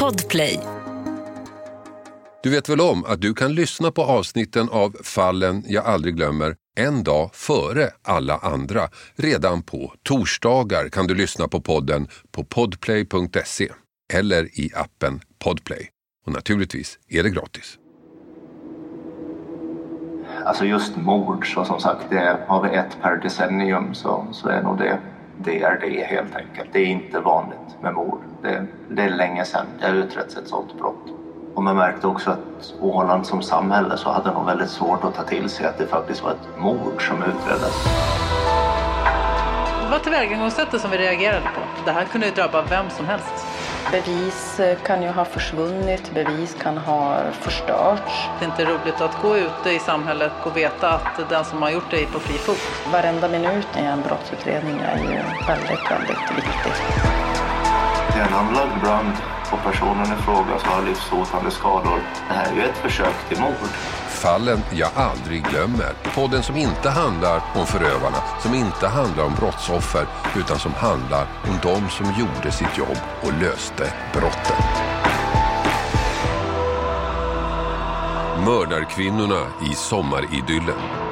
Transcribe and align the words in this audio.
Podplay. 0.00 0.60
Du 2.42 2.50
vet 2.50 2.68
väl 2.68 2.80
om 2.80 3.04
att 3.04 3.20
du 3.20 3.34
kan 3.34 3.54
lyssna 3.54 3.90
på 3.90 4.02
avsnitten 4.02 4.68
av 4.68 4.96
Fallen 5.02 5.64
jag 5.66 5.86
aldrig 5.86 6.16
glömmer 6.16 6.56
en 6.76 7.04
dag 7.04 7.30
före 7.34 7.90
alla 8.02 8.36
andra. 8.36 8.88
Redan 9.14 9.62
på 9.62 9.92
torsdagar 10.02 10.88
kan 10.88 11.06
du 11.06 11.14
lyssna 11.14 11.48
på 11.48 11.60
podden 11.60 12.08
på 12.30 12.44
podplay.se 12.44 13.68
eller 14.12 14.60
i 14.60 14.70
appen 14.74 15.20
Podplay. 15.44 15.90
Och 16.26 16.32
naturligtvis 16.32 16.98
är 17.08 17.22
det 17.22 17.30
gratis. 17.30 17.78
Alltså 20.44 20.64
just 20.64 20.96
mord, 20.96 21.54
så 21.54 21.64
som 21.64 21.80
sagt, 21.80 22.10
det 22.10 22.38
har 22.46 22.62
vi 22.62 22.76
ett 22.76 22.96
per 23.02 23.16
decennium 23.16 23.94
så, 23.94 24.26
så 24.32 24.48
är 24.48 24.62
nog 24.62 24.78
det, 24.78 25.00
det 25.46 25.62
är 25.62 25.78
det 25.80 26.06
helt 26.06 26.36
enkelt. 26.36 26.68
Det 26.72 26.78
är 26.78 26.86
inte 26.86 27.20
vanligt 27.20 27.82
med 27.82 27.94
mord. 27.94 28.20
Det, 28.42 28.66
det 28.88 29.02
är 29.02 29.10
länge 29.10 29.44
sedan 29.44 29.66
det 29.80 29.86
har 29.86 29.94
utretts 29.94 30.36
ett 30.36 30.48
sådant 30.48 30.78
brott. 30.78 31.12
Och 31.54 31.62
man 31.62 31.76
märkte 31.76 32.06
också 32.06 32.30
att 32.30 32.74
Åland 32.80 33.26
som 33.26 33.42
samhälle 33.42 33.96
så 33.96 34.10
hade 34.10 34.30
de 34.30 34.46
väldigt 34.46 34.70
svårt 34.70 35.04
att 35.04 35.14
ta 35.14 35.22
till 35.22 35.48
sig 35.48 35.66
att 35.66 35.78
det 35.78 35.86
faktiskt 35.86 36.22
var 36.22 36.30
ett 36.30 36.58
mord 36.58 37.08
som 37.08 37.22
utreddes. 37.22 37.84
Det 39.82 39.90
var 39.90 39.98
tillvägagångssättet 39.98 40.80
som 40.80 40.90
vi 40.90 40.98
reagerade 40.98 41.40
på. 41.40 41.60
Det 41.84 41.92
här 41.92 42.04
kunde 42.04 42.26
ju 42.26 42.32
drabba 42.32 42.62
vem 42.62 42.90
som 42.90 43.06
helst. 43.06 43.46
Bevis 43.90 44.60
eh, 44.60 44.78
kan 44.78 45.02
ju 45.02 45.08
ha 45.08 45.24
försvunnit, 45.24 46.14
bevis 46.14 46.56
kan 46.62 46.78
ha 46.78 47.18
förstörts. 47.32 48.28
Det 48.38 48.44
är 48.44 48.48
inte 48.48 48.64
roligt 48.64 49.00
att 49.00 49.22
gå 49.22 49.36
ute 49.36 49.70
i 49.70 49.78
samhället 49.78 50.32
och 50.44 50.56
veta 50.56 50.90
att 50.90 51.28
den 51.28 51.44
som 51.44 51.62
har 51.62 51.70
gjort 51.70 51.90
det 51.90 52.02
är 52.02 52.06
på 52.06 52.20
fri 52.20 52.38
fot. 52.38 52.58
Varenda 52.92 53.28
minut 53.28 53.68
i 53.76 53.80
en 53.80 54.02
brottsutredning 54.02 54.78
är 54.78 54.98
ju 54.98 55.20
väldigt, 55.46 55.90
väldigt 55.90 56.30
viktig. 56.36 56.72
Det 58.12 58.18
är 58.20 58.26
en 58.26 58.34
anlagd 58.34 58.80
brand 58.82 59.12
och 59.52 59.62
personen 59.62 60.06
i 60.18 60.22
fråga 60.22 60.54
har 60.64 60.82
livshotande 60.82 61.50
skador. 61.50 62.00
Det 62.28 62.34
här 62.34 62.52
är 62.52 62.54
ju 62.56 62.62
ett 62.62 62.76
försök 62.76 63.28
till 63.28 63.40
mord. 63.40 63.70
Fallen 64.16 64.60
jag 64.72 64.90
aldrig 64.94 65.44
glömmer. 65.44 65.92
Podden 66.14 66.42
som 66.42 66.56
inte 66.56 66.90
handlar 66.90 67.42
om 67.54 67.66
förövarna, 67.66 68.16
som 68.42 68.54
inte 68.54 68.86
handlar 68.86 69.24
om 69.24 69.34
brottsoffer, 69.34 70.06
utan 70.36 70.58
som 70.58 70.72
handlar 70.72 71.26
om 71.44 71.58
de 71.62 71.90
som 71.90 72.06
gjorde 72.06 72.52
sitt 72.52 72.78
jobb 72.78 72.98
och 73.22 73.32
löste 73.42 73.92
brottet. 74.12 74.66
Mördarkvinnorna 78.46 79.46
i 79.70 79.74
sommaridyllen. 79.74 81.05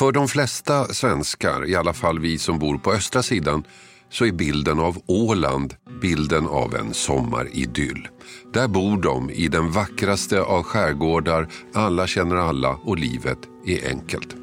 För 0.00 0.12
de 0.12 0.28
flesta 0.28 0.84
svenskar, 0.84 1.68
i 1.68 1.76
alla 1.76 1.92
fall 1.92 2.18
vi 2.18 2.38
som 2.38 2.58
bor 2.58 2.78
på 2.78 2.92
östra 2.92 3.22
sidan, 3.22 3.64
så 4.10 4.26
är 4.26 4.32
bilden 4.32 4.78
av 4.78 4.98
Åland 5.06 5.74
bilden 6.02 6.46
av 6.46 6.74
en 6.74 6.94
sommaridyll. 6.94 8.08
Där 8.52 8.68
bor 8.68 9.02
de 9.02 9.30
i 9.30 9.48
den 9.48 9.70
vackraste 9.70 10.42
av 10.42 10.62
skärgårdar, 10.62 11.48
alla 11.74 12.06
känner 12.06 12.36
alla 12.36 12.70
och 12.70 12.98
livet 12.98 13.38
är 13.66 13.88
enkelt. 13.88 14.36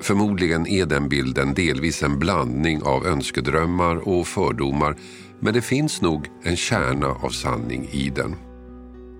Förmodligen 0.00 0.66
är 0.66 0.86
den 0.86 1.08
bilden 1.08 1.54
delvis 1.54 2.02
en 2.02 2.18
blandning 2.18 2.82
av 2.82 3.06
önskedrömmar 3.06 4.08
och 4.08 4.26
fördomar 4.26 4.96
men 5.40 5.54
det 5.54 5.62
finns 5.62 6.00
nog 6.00 6.26
en 6.42 6.56
kärna 6.56 7.06
av 7.06 7.30
sanning 7.30 7.88
i 7.92 8.10
den. 8.10 8.51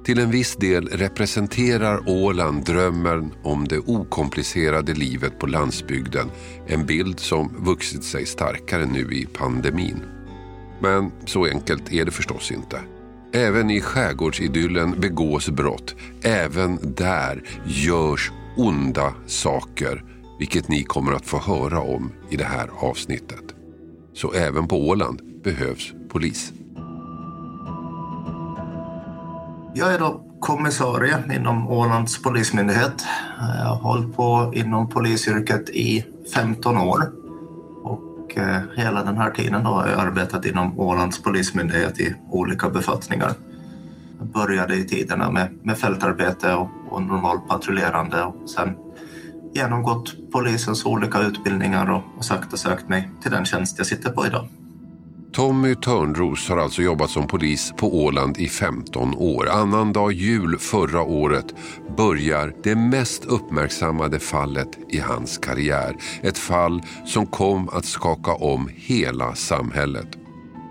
Till 0.05 0.19
en 0.19 0.31
viss 0.31 0.57
del 0.57 0.89
representerar 0.89 2.09
Åland 2.09 2.65
drömmen 2.65 3.33
om 3.43 3.69
det 3.69 3.79
okomplicerade 3.79 4.95
livet 4.95 5.39
på 5.39 5.47
landsbygden. 5.47 6.31
En 6.67 6.87
bild 6.87 7.21
som 7.21 7.65
vuxit 7.65 8.05
sig 8.05 8.27
starkare 8.27 8.87
nu 8.87 9.13
i 9.13 9.27
pandemin. 9.27 10.01
Men 10.81 11.11
så 11.25 11.47
enkelt 11.47 11.93
är 11.93 12.05
det 12.05 12.11
förstås 12.11 12.51
inte. 12.51 12.81
Även 13.33 13.71
i 13.71 13.81
skärgårdsidyllen 13.81 15.01
begås 15.01 15.49
brott. 15.49 15.95
Även 16.23 16.79
där 16.83 17.43
görs 17.65 18.33
onda 18.57 19.15
saker, 19.27 20.05
vilket 20.39 20.69
ni 20.69 20.83
kommer 20.83 21.13
att 21.13 21.27
få 21.27 21.39
höra 21.39 21.81
om 21.81 22.13
i 22.31 22.37
det 22.37 22.45
här 22.45 22.71
avsnittet. 22.79 23.55
Så 24.15 24.33
även 24.33 24.69
på 24.69 24.89
Åland 24.89 25.43
behövs 25.45 25.93
polis. 26.09 26.53
Jag 29.75 29.95
är 29.95 29.99
då 29.99 30.21
kommissarie 30.41 31.19
inom 31.37 31.69
Ålands 31.69 32.23
polismyndighet. 32.23 33.05
Jag 33.39 33.65
har 33.65 33.77
hållit 33.77 34.17
på 34.17 34.53
inom 34.55 34.89
polisyrket 34.89 35.71
i 35.71 36.05
15 36.35 36.79
år. 36.79 37.13
Och 37.83 38.39
eh, 38.39 38.61
hela 38.77 39.05
den 39.05 39.17
här 39.17 39.31
tiden 39.31 39.65
då 39.65 39.71
har 39.71 39.89
jag 39.89 40.01
arbetat 40.01 40.45
inom 40.47 40.81
Ålands 40.81 41.23
polismyndighet 41.23 42.01
i 42.01 42.15
olika 42.31 42.71
befattningar. 42.71 43.33
Jag 44.19 44.29
började 44.29 44.75
i 44.77 44.85
tiderna 44.85 45.31
med, 45.31 45.59
med 45.63 45.79
fältarbete 45.79 46.55
och, 46.55 46.69
och 46.91 47.03
normalt 47.03 47.49
patrullerande 47.49 48.23
och 48.23 48.51
sen 48.51 48.77
genomgått 49.55 50.33
polisens 50.33 50.87
olika 50.87 51.21
utbildningar 51.21 51.91
och, 51.91 52.03
och 52.19 52.25
sakta 52.25 52.57
sökt 52.57 52.89
mig 52.89 53.11
till 53.23 53.31
den 53.31 53.45
tjänst 53.45 53.79
jag 53.79 53.87
sitter 53.87 54.11
på 54.11 54.27
idag. 54.27 54.49
Tommy 55.33 55.75
Törnros 55.75 56.49
har 56.49 56.57
alltså 56.57 56.83
jobbat 56.83 57.11
som 57.11 57.27
polis 57.27 57.73
på 57.77 58.05
Åland 58.05 58.39
i 58.39 58.49
15 58.49 59.15
år. 59.15 59.49
Annandag 59.49 60.13
jul 60.13 60.59
förra 60.59 61.03
året 61.03 61.55
börjar 61.97 62.55
det 62.63 62.77
mest 62.77 63.25
uppmärksammade 63.25 64.19
fallet 64.19 64.69
i 64.89 64.99
hans 64.99 65.39
karriär. 65.39 65.97
Ett 66.23 66.39
fall 66.39 66.83
som 67.07 67.27
kom 67.27 67.69
att 67.69 67.85
skaka 67.85 68.33
om 68.33 68.69
hela 68.75 69.35
samhället. 69.35 70.09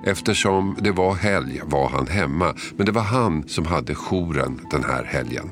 Eftersom 0.06 0.78
det 0.80 0.92
var 0.92 1.14
helg 1.14 1.62
var 1.66 1.90
han 1.90 2.08
hemma, 2.08 2.56
men 2.78 2.86
det 2.86 2.92
var 2.92 3.02
han 3.02 3.48
som 3.48 3.66
hade 3.66 3.96
jouren 3.96 4.60
den 4.72 4.84
här 4.84 5.04
helgen. 5.04 5.50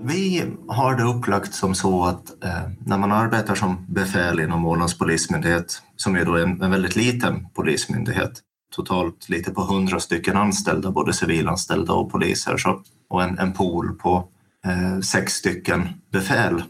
Vi 0.00 0.44
har 0.68 0.94
det 0.94 1.02
upplagt 1.02 1.54
som 1.54 1.74
så 1.74 2.04
att 2.04 2.44
eh, 2.44 2.70
när 2.78 2.98
man 2.98 3.12
arbetar 3.12 3.54
som 3.54 3.86
befäl 3.88 4.40
inom 4.40 4.66
Ålands 4.66 4.98
polismyndighet, 4.98 5.82
som 5.96 6.16
är 6.16 6.24
då 6.24 6.36
en, 6.36 6.62
en 6.62 6.70
väldigt 6.70 6.96
liten 6.96 7.46
polismyndighet, 7.54 8.32
totalt 8.74 9.28
lite 9.28 9.50
på 9.50 9.62
hundra 9.62 10.00
stycken 10.00 10.36
anställda, 10.36 10.90
både 10.90 11.12
civilanställda 11.12 11.92
och 11.92 12.10
poliser, 12.10 12.56
så, 12.56 12.82
och 13.08 13.22
en, 13.22 13.38
en 13.38 13.52
pool 13.52 13.94
på 13.94 14.28
eh, 14.64 15.00
sex 15.00 15.32
stycken 15.32 15.88
befäl. 16.12 16.62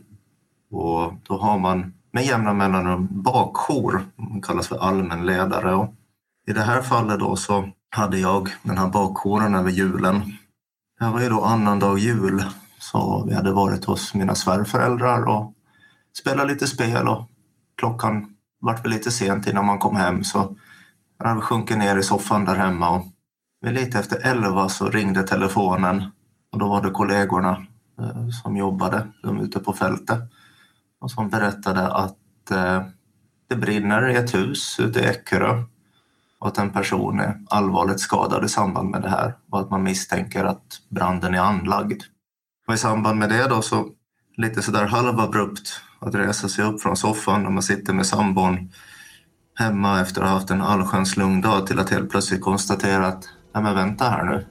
Och 0.70 1.12
då 1.22 1.38
har 1.38 1.58
man 1.58 1.92
med 2.12 2.26
jämna 2.26 2.52
mellanrum 2.52 3.08
bakjour, 3.10 4.06
man 4.16 4.42
kallas 4.42 4.68
för 4.68 4.78
allmänledare. 4.78 5.74
Och 5.74 5.94
I 6.48 6.52
det 6.52 6.62
här 6.62 6.82
fallet 6.82 7.20
då 7.20 7.36
så 7.36 7.68
hade 7.90 8.18
jag 8.18 8.48
den 8.62 8.78
här 8.78 8.88
bakjouren 8.88 9.54
över 9.54 9.70
julen. 9.70 10.20
Det 10.98 11.04
här 11.04 11.12
var 11.12 11.20
ju 11.20 11.28
då 11.28 11.44
annandag 11.44 11.98
jul 11.98 12.44
så 12.78 13.24
vi 13.28 13.34
hade 13.34 13.52
varit 13.52 13.84
hos 13.84 14.14
mina 14.14 14.34
svärföräldrar 14.34 15.28
och 15.28 15.54
spelat 16.18 16.46
lite 16.46 16.66
spel 16.66 17.08
och 17.08 17.28
klockan 17.76 18.36
vart 18.60 18.84
väl 18.84 18.92
lite 18.92 19.10
sent 19.10 19.46
innan 19.46 19.66
man 19.66 19.78
kom 19.78 19.96
hem 19.96 20.24
så 20.24 20.56
jag 21.18 21.28
hade 21.28 21.40
sjunkit 21.40 21.78
ner 21.78 21.96
i 21.96 22.02
soffan 22.02 22.44
där 22.44 22.54
hemma 22.54 22.90
och 22.90 23.06
vid 23.60 23.74
lite 23.74 23.98
efter 23.98 24.26
elva 24.26 24.68
så 24.68 24.90
ringde 24.90 25.22
telefonen 25.22 26.04
och 26.52 26.58
då 26.58 26.68
var 26.68 26.82
det 26.82 26.90
kollegorna 26.90 27.66
eh, 28.00 28.28
som 28.42 28.56
jobbade, 28.56 29.06
de 29.22 29.40
ute 29.40 29.60
på 29.60 29.72
fältet 29.72 30.20
och 31.00 31.10
som 31.10 31.28
berättade 31.28 31.86
att 31.86 32.50
eh, 32.50 32.82
det 33.48 33.56
brinner 33.56 34.08
i 34.08 34.16
ett 34.16 34.34
hus 34.34 34.80
ute 34.80 35.00
i 35.00 35.06
Eckerö 35.06 35.62
och 36.38 36.48
att 36.48 36.58
en 36.58 36.70
person 36.70 37.20
är 37.20 37.40
allvarligt 37.50 38.00
skadad 38.00 38.44
i 38.44 38.48
samband 38.48 38.90
med 38.90 39.02
det 39.02 39.10
här 39.10 39.34
och 39.50 39.60
att 39.60 39.70
man 39.70 39.82
misstänker 39.82 40.44
att 40.44 40.80
branden 40.88 41.34
är 41.34 41.40
anlagd. 41.40 42.02
Och 42.68 42.74
i 42.74 42.78
samband 42.78 43.18
med 43.18 43.28
det 43.28 43.46
då 43.48 43.62
så 43.62 43.88
lite 44.36 44.62
sådär 44.62 44.86
halvabrupt 44.86 45.80
att 45.98 46.14
resa 46.14 46.48
sig 46.48 46.64
upp 46.64 46.82
från 46.82 46.96
soffan 46.96 47.42
när 47.42 47.50
man 47.50 47.62
sitter 47.62 47.92
med 47.92 48.06
sambon 48.06 48.72
hemma 49.54 50.00
efter 50.00 50.22
att 50.22 50.28
ha 50.28 50.34
haft 50.34 50.50
en 50.50 50.62
allsköns 50.62 51.16
lugn 51.16 51.40
dag 51.40 51.66
till 51.66 51.78
att 51.78 51.90
helt 51.90 52.10
plötsligt 52.10 52.40
konstatera 52.40 53.06
att 53.06 53.28
nej 53.54 53.62
men 53.62 53.74
vänta 53.74 54.04
här 54.04 54.24
nu. 54.24 54.46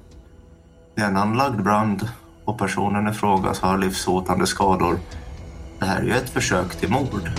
Det 0.96 1.02
är 1.02 1.08
en 1.08 1.18
anlagd 1.18 1.64
brand 1.64 2.10
och 2.46 2.60
personen 2.60 3.08
i 3.08 3.14
fråga 3.14 3.54
har 3.62 3.78
livshotande 3.78 4.48
skador. 4.48 5.00
Det 5.80 5.86
här 5.86 6.00
är 6.00 6.04
ju 6.04 6.12
ett 6.12 6.30
försök 6.30 6.76
till 6.76 6.90
mord. 6.90 7.30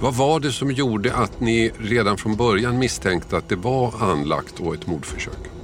Vad 0.00 0.14
var 0.14 0.40
det 0.40 0.52
som 0.52 0.70
gjorde 0.70 1.16
att 1.16 1.40
ni 1.40 1.72
redan 1.78 2.16
från 2.16 2.36
början 2.36 2.78
misstänkte 2.78 3.36
att 3.36 3.48
det 3.48 3.56
var 3.56 4.10
anlagt 4.10 4.60
och 4.60 4.74
ett 4.74 4.86
mordförsök? 4.86 5.57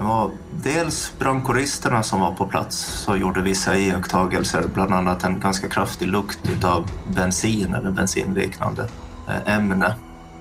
Ja, 0.00 0.30
dels 0.52 1.12
brandkåristerna 1.18 2.02
som 2.02 2.20
var 2.20 2.32
på 2.32 2.46
plats 2.46 2.76
så 2.76 3.16
gjorde 3.16 3.40
vissa 3.40 3.76
iakttagelser, 3.76 4.64
bland 4.74 4.94
annat 4.94 5.24
en 5.24 5.40
ganska 5.40 5.68
kraftig 5.68 6.08
lukt 6.08 6.64
av 6.64 6.90
bensin 7.16 7.74
eller 7.74 7.90
bensinliknande 7.90 8.88
eh, 9.28 9.54
ämne. 9.54 9.94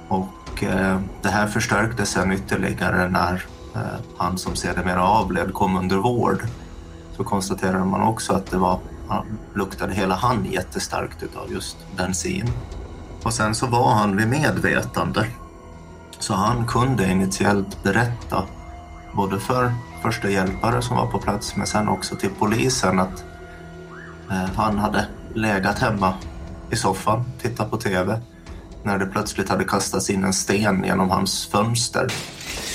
Och 0.07 0.63
eh, 0.63 0.99
det 1.21 1.29
här 1.29 1.47
förstärktes 1.47 2.09
sen 2.09 2.31
ytterligare 2.31 3.09
när 3.09 3.45
eh, 3.75 3.81
han 4.17 4.37
som 4.37 4.55
sedermera 4.55 5.03
avled 5.03 5.53
kom 5.53 5.77
under 5.77 5.97
vård. 5.97 6.43
så 7.17 7.23
konstaterade 7.23 7.85
man 7.85 8.01
också 8.01 8.33
att 8.33 8.51
det 8.51 8.57
var, 8.57 8.79
luktade 9.53 9.93
hela 9.93 10.15
han 10.15 10.45
jättestarkt 10.45 11.23
utav 11.23 11.51
just 11.51 11.77
bensin. 11.95 12.49
Och 13.23 13.33
sen 13.33 13.55
så 13.55 13.67
var 13.67 13.93
han 13.93 14.17
vid 14.17 14.27
medvetande. 14.27 15.27
Så 16.19 16.33
han 16.33 16.67
kunde 16.67 17.11
initiellt 17.11 17.83
berätta 17.83 18.43
både 19.17 19.39
för 19.39 19.73
första 20.01 20.29
hjälpare 20.29 20.81
som 20.81 20.97
var 20.97 21.07
på 21.07 21.19
plats 21.19 21.55
men 21.55 21.67
sen 21.67 21.89
också 21.89 22.15
till 22.15 22.29
polisen 22.39 22.99
att 22.99 23.23
eh, 24.29 24.49
han 24.55 24.77
hade 24.77 25.07
legat 25.33 25.79
hemma 25.79 26.13
i 26.71 26.75
soffan, 26.75 27.23
tittat 27.41 27.71
på 27.71 27.77
TV 27.77 28.21
när 28.83 28.97
det 28.97 29.05
plötsligt 29.05 29.49
hade 29.49 29.63
kastats 29.63 30.09
in 30.09 30.23
en 30.23 30.33
sten 30.33 30.83
genom 30.83 31.09
hans 31.09 31.47
fönster 31.47 32.13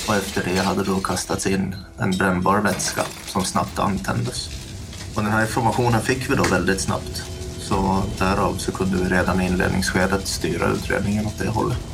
och 0.07 0.15
efter 0.15 0.43
det 0.45 0.59
hade 0.59 0.83
då 0.83 0.99
kastats 0.99 1.47
in 1.47 1.75
en 1.97 2.11
brännbar 2.11 2.59
vätska 2.59 3.01
som 3.25 3.43
snabbt 3.43 3.79
antändes. 3.79 4.49
Och 5.15 5.23
den 5.23 5.31
här 5.31 5.41
informationen 5.41 6.01
fick 6.01 6.31
vi 6.31 6.35
då 6.35 6.43
väldigt 6.43 6.81
snabbt. 6.81 7.23
Så 7.59 8.03
därav 8.19 8.53
så 8.57 8.71
kunde 8.71 8.97
vi 8.97 9.09
redan 9.09 9.41
i 9.41 9.45
inledningsskedet 9.47 10.27
styra 10.27 10.67
utredningen 10.67 11.25
åt 11.25 11.39
det 11.39 11.49
hållet. 11.49 11.92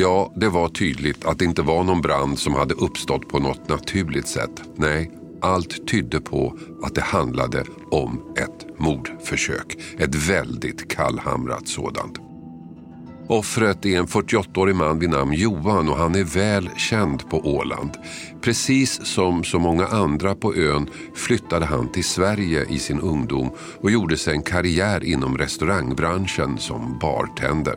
Ja, 0.00 0.32
det 0.36 0.48
var 0.48 0.68
tydligt 0.68 1.24
att 1.24 1.38
det 1.38 1.44
inte 1.44 1.62
var 1.62 1.84
någon 1.84 2.00
brand 2.00 2.38
som 2.38 2.54
hade 2.54 2.74
uppstått 2.74 3.28
på 3.28 3.38
något 3.38 3.68
naturligt 3.68 4.28
sätt. 4.28 4.62
Nej, 4.76 5.10
allt 5.40 5.88
tydde 5.88 6.20
på 6.20 6.58
att 6.82 6.94
det 6.94 7.00
handlade 7.00 7.64
om 7.90 8.34
ett 8.36 8.78
mordförsök. 8.78 9.76
Ett 9.98 10.14
väldigt 10.14 10.90
kallhamrat 10.90 11.68
sådant. 11.68 12.29
Offret 13.30 13.86
är 13.86 13.98
en 13.98 14.06
48-årig 14.06 14.76
man 14.76 14.98
vid 14.98 15.10
namn 15.10 15.32
Johan 15.32 15.88
och 15.88 15.96
han 15.96 16.14
är 16.14 16.24
väl 16.24 16.70
känd 16.76 17.30
på 17.30 17.38
Åland. 17.38 17.90
Precis 18.40 19.06
som 19.06 19.44
så 19.44 19.58
många 19.58 19.86
andra 19.86 20.34
på 20.34 20.54
ön 20.54 20.86
flyttade 21.14 21.66
han 21.66 21.92
till 21.92 22.04
Sverige 22.04 22.66
i 22.70 22.78
sin 22.78 23.00
ungdom 23.00 23.50
och 23.80 23.90
gjorde 23.90 24.16
sig 24.16 24.34
en 24.34 24.42
karriär 24.42 25.04
inom 25.04 25.38
restaurangbranschen 25.38 26.58
som 26.58 26.98
bartender. 26.98 27.74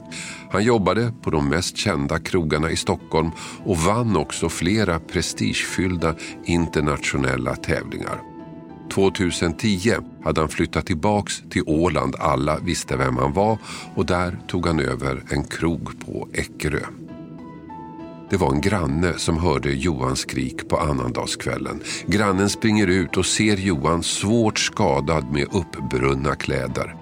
Han 0.52 0.64
jobbade 0.64 1.14
på 1.22 1.30
de 1.30 1.50
mest 1.50 1.78
kända 1.78 2.20
krogarna 2.20 2.72
i 2.72 2.76
Stockholm 2.76 3.32
och 3.66 3.78
vann 3.78 4.18
också 4.18 4.50
flera 4.50 5.00
prestigefyllda 5.00 6.16
internationella 6.46 7.56
tävlingar. 7.56 8.33
2010 8.94 9.94
hade 10.24 10.42
han 10.42 10.50
flyttat 10.50 10.86
tillbaks 10.86 11.44
till 11.50 11.64
Åland. 11.66 12.16
Alla 12.20 12.60
visste 12.60 12.98
vem 12.98 13.18
han 13.18 13.34
var 13.34 13.58
och 13.96 14.06
där 14.06 14.40
tog 14.48 14.68
han 14.68 14.80
över 14.80 15.24
en 15.30 15.44
krog 15.44 16.06
på 16.06 16.28
Eckerö. 16.34 16.86
Det 18.30 18.38
var 18.38 18.52
en 18.52 18.62
granne 18.62 19.14
som 19.18 19.38
hörde 19.38 19.72
Johans 19.72 20.20
skrik 20.20 20.70
på 20.70 20.78
annandagskvällen. 20.78 21.82
Grannen 22.06 22.50
springer 22.50 22.88
ut 22.88 23.18
och 23.18 23.26
ser 23.26 23.58
Johan 23.58 24.04
svårt 24.04 24.60
skadad 24.60 25.32
med 25.32 25.48
uppbrunna 25.52 26.36
kläder. 26.36 26.96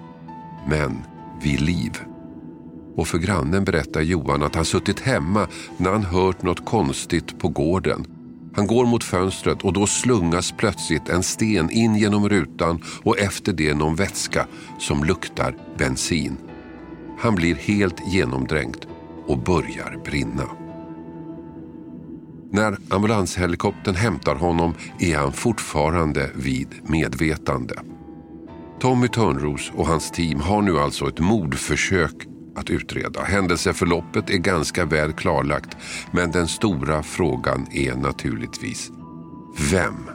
Men 0.68 0.98
vid 1.42 1.60
liv. 1.60 1.98
Och 2.96 3.08
för 3.08 3.18
grannen 3.18 3.64
berättar 3.64 4.00
Johan 4.00 4.42
att 4.42 4.54
han 4.54 4.64
suttit 4.64 5.00
hemma 5.00 5.46
när 5.76 5.90
han 5.90 6.04
hört 6.04 6.42
något 6.42 6.64
konstigt 6.64 7.38
på 7.38 7.48
gården 7.48 8.06
han 8.54 8.66
går 8.66 8.86
mot 8.86 9.04
fönstret 9.04 9.62
och 9.62 9.72
då 9.72 9.86
slungas 9.86 10.52
plötsligt 10.52 11.08
en 11.08 11.22
sten 11.22 11.70
in 11.70 11.96
genom 11.96 12.28
rutan 12.28 12.82
och 13.02 13.18
efter 13.18 13.52
det 13.52 13.74
någon 13.74 13.94
vätska 13.94 14.46
som 14.78 15.04
luktar 15.04 15.56
bensin. 15.78 16.36
Han 17.18 17.34
blir 17.34 17.54
helt 17.54 18.12
genomdränkt 18.12 18.86
och 19.26 19.38
börjar 19.38 20.00
brinna. 20.04 20.48
När 22.50 22.76
ambulanshelikoptern 22.88 23.94
hämtar 23.94 24.34
honom 24.34 24.74
är 24.98 25.16
han 25.16 25.32
fortfarande 25.32 26.30
vid 26.34 26.68
medvetande. 26.82 27.74
Tommy 28.80 29.08
Törnros 29.08 29.72
och 29.74 29.86
hans 29.86 30.10
team 30.10 30.40
har 30.40 30.62
nu 30.62 30.78
alltså 30.78 31.08
ett 31.08 31.20
mordförsök 31.20 32.14
att 32.56 32.70
utreda. 32.70 33.22
Händelseförloppet 33.22 34.30
är 34.30 34.38
ganska 34.38 34.84
väl 34.84 35.12
klarlagt 35.12 35.76
men 36.10 36.30
den 36.30 36.48
stora 36.48 37.02
frågan 37.02 37.66
är 37.72 37.94
naturligtvis 37.94 38.90
vem? 39.70 40.10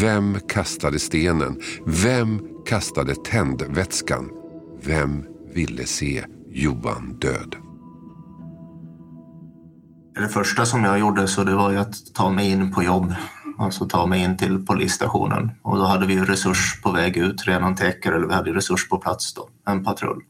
Vem 0.00 0.38
kastade 0.48 0.98
stenen? 0.98 1.60
Vem 1.86 2.40
kastade 2.66 3.14
tändvätskan? 3.14 4.30
Vem 4.82 5.24
ville 5.54 5.86
se 5.86 6.24
Johan 6.50 7.18
död? 7.18 7.56
Det 10.14 10.28
första 10.28 10.66
som 10.66 10.84
jag 10.84 10.98
gjorde 10.98 11.28
så 11.28 11.44
det 11.44 11.54
var 11.54 11.70
ju 11.70 11.78
att 11.78 12.14
ta 12.14 12.30
mig 12.30 12.50
in 12.50 12.72
på 12.72 12.82
jobb, 12.82 13.14
alltså 13.58 13.88
ta 13.88 14.06
mig 14.06 14.22
in 14.22 14.36
till 14.36 14.66
polisstationen. 14.66 15.50
Och 15.62 15.76
då 15.76 15.84
hade 15.84 16.06
vi 16.06 16.20
resurs 16.20 16.82
på 16.82 16.92
väg 16.92 17.16
ut 17.16 17.46
redan 17.46 17.76
till 17.76 17.86
Eckerö, 17.86 18.16
eller 18.16 18.26
vi 18.26 18.34
hade 18.34 18.52
resurs 18.52 18.88
på 18.88 18.98
plats 18.98 19.34
då, 19.34 19.48
en 19.66 19.84
patrull. 19.84 20.22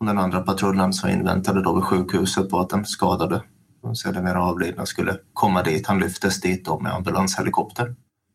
Och 0.00 0.06
den 0.06 0.18
andra 0.18 0.40
patrullen 0.40 0.92
som 0.92 1.10
inväntade 1.10 1.62
då 1.62 1.74
vid 1.74 1.84
sjukhuset 1.84 2.50
på 2.50 2.60
att 2.60 2.70
den 2.70 2.84
skadade 2.84 3.42
och 3.82 3.98
sedermera 3.98 4.42
avlidna 4.42 4.86
skulle 4.86 5.16
komma 5.32 5.62
dit. 5.62 5.86
Han 5.86 5.98
lyftes 5.98 6.40
dit 6.40 6.64
då 6.64 6.80
med 6.80 6.92
ambulanshelikopter. 6.92 7.94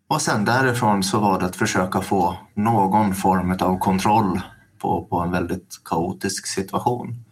Och 0.09 0.21
sen 0.21 0.45
därifrån 0.45 1.03
så 1.03 1.19
var 1.19 1.39
det 1.39 1.45
att 1.45 1.55
försöka 1.55 2.01
få 2.01 2.37
någon 2.53 3.15
form 3.15 3.51
av 3.59 3.79
kontroll 3.79 4.41
på, 4.81 5.05
på 5.05 5.19
en 5.19 5.31
väldigt 5.31 5.81
kaotisk 5.85 6.47
situation. 6.47 7.25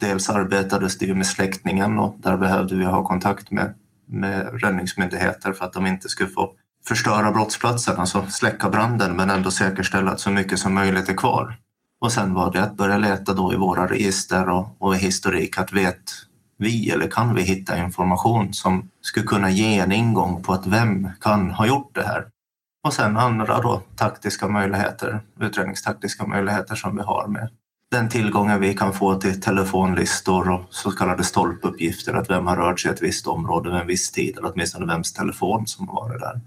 Dels 0.00 0.30
arbetades 0.30 0.98
det 0.98 1.06
ju 1.06 1.14
med 1.14 1.26
släckningen 1.26 1.98
och 1.98 2.16
där 2.18 2.36
behövde 2.36 2.76
vi 2.76 2.84
ha 2.84 3.04
kontakt 3.04 3.50
med, 3.50 3.74
med 4.06 4.62
räddningsmyndigheter 4.62 5.52
för 5.52 5.64
att 5.64 5.72
de 5.72 5.86
inte 5.86 6.08
skulle 6.08 6.30
få 6.30 6.52
förstöra 6.88 7.32
brottsplatsen, 7.32 7.96
alltså 7.96 8.26
släcka 8.28 8.68
branden 8.68 9.16
men 9.16 9.30
ändå 9.30 9.50
säkerställa 9.50 10.10
att 10.10 10.20
så 10.20 10.30
mycket 10.30 10.58
som 10.58 10.74
möjligt 10.74 11.08
är 11.08 11.14
kvar. 11.14 11.56
Och 12.02 12.12
sen 12.12 12.34
var 12.34 12.52
det 12.52 12.62
att 12.62 12.76
börja 12.76 12.98
leta 12.98 13.34
då 13.34 13.52
i 13.52 13.56
våra 13.56 13.86
register 13.86 14.48
och, 14.48 14.76
och 14.78 14.96
historik 14.96 15.58
att 15.58 15.72
vet 15.72 16.02
vi 16.58 16.90
eller 16.90 17.10
kan 17.10 17.34
vi 17.34 17.42
hitta 17.42 17.78
information 17.78 18.54
som 18.54 18.88
skulle 19.00 19.26
kunna 19.26 19.50
ge 19.50 19.78
en 19.78 19.92
ingång 19.92 20.42
på 20.42 20.52
att 20.52 20.66
vem 20.66 21.08
kan 21.20 21.50
ha 21.50 21.66
gjort 21.66 21.94
det 21.94 22.02
här? 22.02 22.26
Och 22.84 22.92
sen 22.92 23.16
andra 23.16 23.60
då 23.60 23.82
taktiska 23.96 24.48
möjligheter, 24.48 25.20
utredningstaktiska 25.40 26.26
möjligheter 26.26 26.74
som 26.74 26.96
vi 26.96 27.02
har 27.02 27.26
med 27.26 27.48
den 27.92 28.08
tillgången 28.08 28.60
vi 28.60 28.74
kan 28.74 28.92
få 28.92 29.14
till 29.14 29.40
telefonlistor 29.40 30.50
och 30.50 30.62
så 30.70 30.90
kallade 30.90 31.24
stolpuppgifter, 31.24 32.14
att 32.14 32.30
vem 32.30 32.46
har 32.46 32.56
rört 32.56 32.80
sig 32.80 32.90
i 32.90 32.94
ett 32.94 33.02
visst 33.02 33.26
område 33.26 33.70
vid 33.70 33.80
en 33.80 33.86
viss 33.86 34.10
tid 34.10 34.38
eller 34.38 34.52
åtminstone 34.52 34.86
vems 34.86 35.12
telefon 35.12 35.66
som 35.66 35.88
har 35.88 35.94
varit 35.94 36.20
där. 36.20 36.40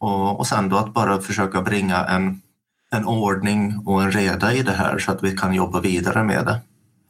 Och, 0.00 0.38
och 0.38 0.46
sen 0.46 0.68
då 0.68 0.76
att 0.76 0.94
bara 0.94 1.20
försöka 1.20 1.62
bringa 1.62 2.04
en 2.04 2.40
en 2.94 3.04
ordning 3.04 3.82
och 3.86 4.02
en 4.02 4.12
reda 4.12 4.52
i 4.52 4.62
det 4.62 4.72
här 4.72 4.98
så 4.98 5.12
att 5.12 5.22
vi 5.22 5.36
kan 5.36 5.54
jobba 5.54 5.80
vidare 5.80 6.24
med 6.24 6.44
det 6.44 6.60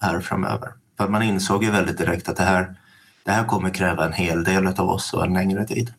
här 0.01 0.21
framöver. 0.21 0.73
För 0.99 1.09
man 1.09 1.23
insåg 1.23 1.65
ju 1.65 1.71
väldigt 1.71 1.99
direkt 1.99 2.29
att 2.29 2.37
det 2.37 2.43
här, 2.43 2.75
det 3.25 3.33
här 3.33 3.45
kommer 3.45 3.71
kräva 3.71 4.07
en 4.07 4.13
hel 4.13 4.45
del 4.45 4.67
av 4.67 4.89
oss 4.89 5.13
och 5.13 5.25
en 5.25 5.35
längre 5.35 5.67
tid. 5.67 5.93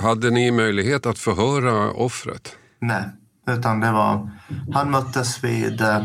Hade 0.00 0.30
ni 0.30 0.50
möjlighet 0.50 1.06
att 1.06 1.18
förhöra 1.18 1.90
offret? 1.90 2.56
Nej, 2.80 3.04
utan 3.46 3.80
det 3.80 3.92
var, 3.92 4.30
han 4.72 4.90
möttes 4.90 5.44
vid 5.44 5.80
eh, 5.80 6.04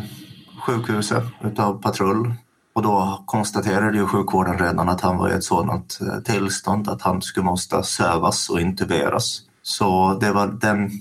sjukhuset 0.65 1.23
utav 1.43 1.81
patrull 1.81 2.33
och 2.75 2.83
då 2.83 3.23
konstaterade 3.25 3.97
ju 3.97 4.05
sjukvården 4.05 4.57
redan 4.57 4.89
att 4.89 5.01
han 5.01 5.17
var 5.17 5.29
i 5.29 5.33
ett 5.33 5.43
sådant 5.43 5.99
eh, 6.01 6.19
tillstånd 6.19 6.89
att 6.89 7.01
han 7.01 7.21
skulle 7.21 7.45
måste 7.45 7.83
sövas 7.83 8.49
och 8.49 8.61
intuberas. 8.61 9.41
Så 9.61 10.17
det 10.21 10.31
var 10.31 10.47
den 10.47 10.91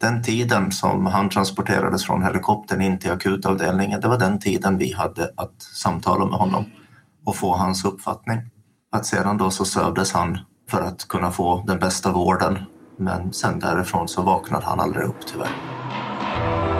den 0.00 0.22
tiden 0.22 0.72
som 0.72 1.06
han 1.06 1.28
transporterades 1.28 2.04
från 2.04 2.22
helikoptern 2.22 2.80
in 2.80 2.98
till 2.98 3.12
akutavdelningen, 3.12 4.00
det 4.00 4.08
var 4.08 4.18
den 4.18 4.38
tiden 4.38 4.78
vi 4.78 4.92
hade 4.92 5.30
att 5.36 5.62
samtala 5.62 6.24
med 6.24 6.38
honom 6.38 6.64
och 7.24 7.36
få 7.36 7.56
hans 7.56 7.84
uppfattning. 7.84 8.38
Att 8.92 9.06
sedan 9.06 9.38
då 9.38 9.50
så 9.50 9.64
sövdes 9.64 10.12
han 10.12 10.38
för 10.70 10.80
att 10.80 11.08
kunna 11.08 11.30
få 11.30 11.64
den 11.66 11.78
bästa 11.78 12.12
vården. 12.12 12.58
Men 12.96 13.32
sen 13.32 13.58
därifrån 13.58 14.08
så 14.08 14.22
vaknade 14.22 14.64
han 14.66 14.80
aldrig 14.80 15.04
upp 15.04 15.26
tyvärr. 15.26 16.79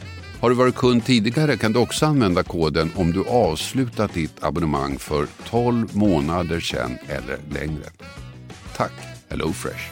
Har 0.41 0.49
du 0.49 0.55
varit 0.55 0.75
kund 0.75 1.05
tidigare 1.05 1.57
kan 1.57 1.73
du 1.73 1.79
också 1.79 2.05
använda 2.05 2.43
koden 2.43 2.91
om 2.95 3.11
du 3.11 3.23
avslutat 3.27 4.13
ditt 4.13 4.43
abonnemang 4.43 4.97
för 4.97 5.27
12 5.49 5.97
månader 5.97 6.59
sedan 6.59 6.97
eller 7.07 7.39
längre. 7.49 7.83
Tack 8.75 8.93
HelloFresh. 9.29 9.91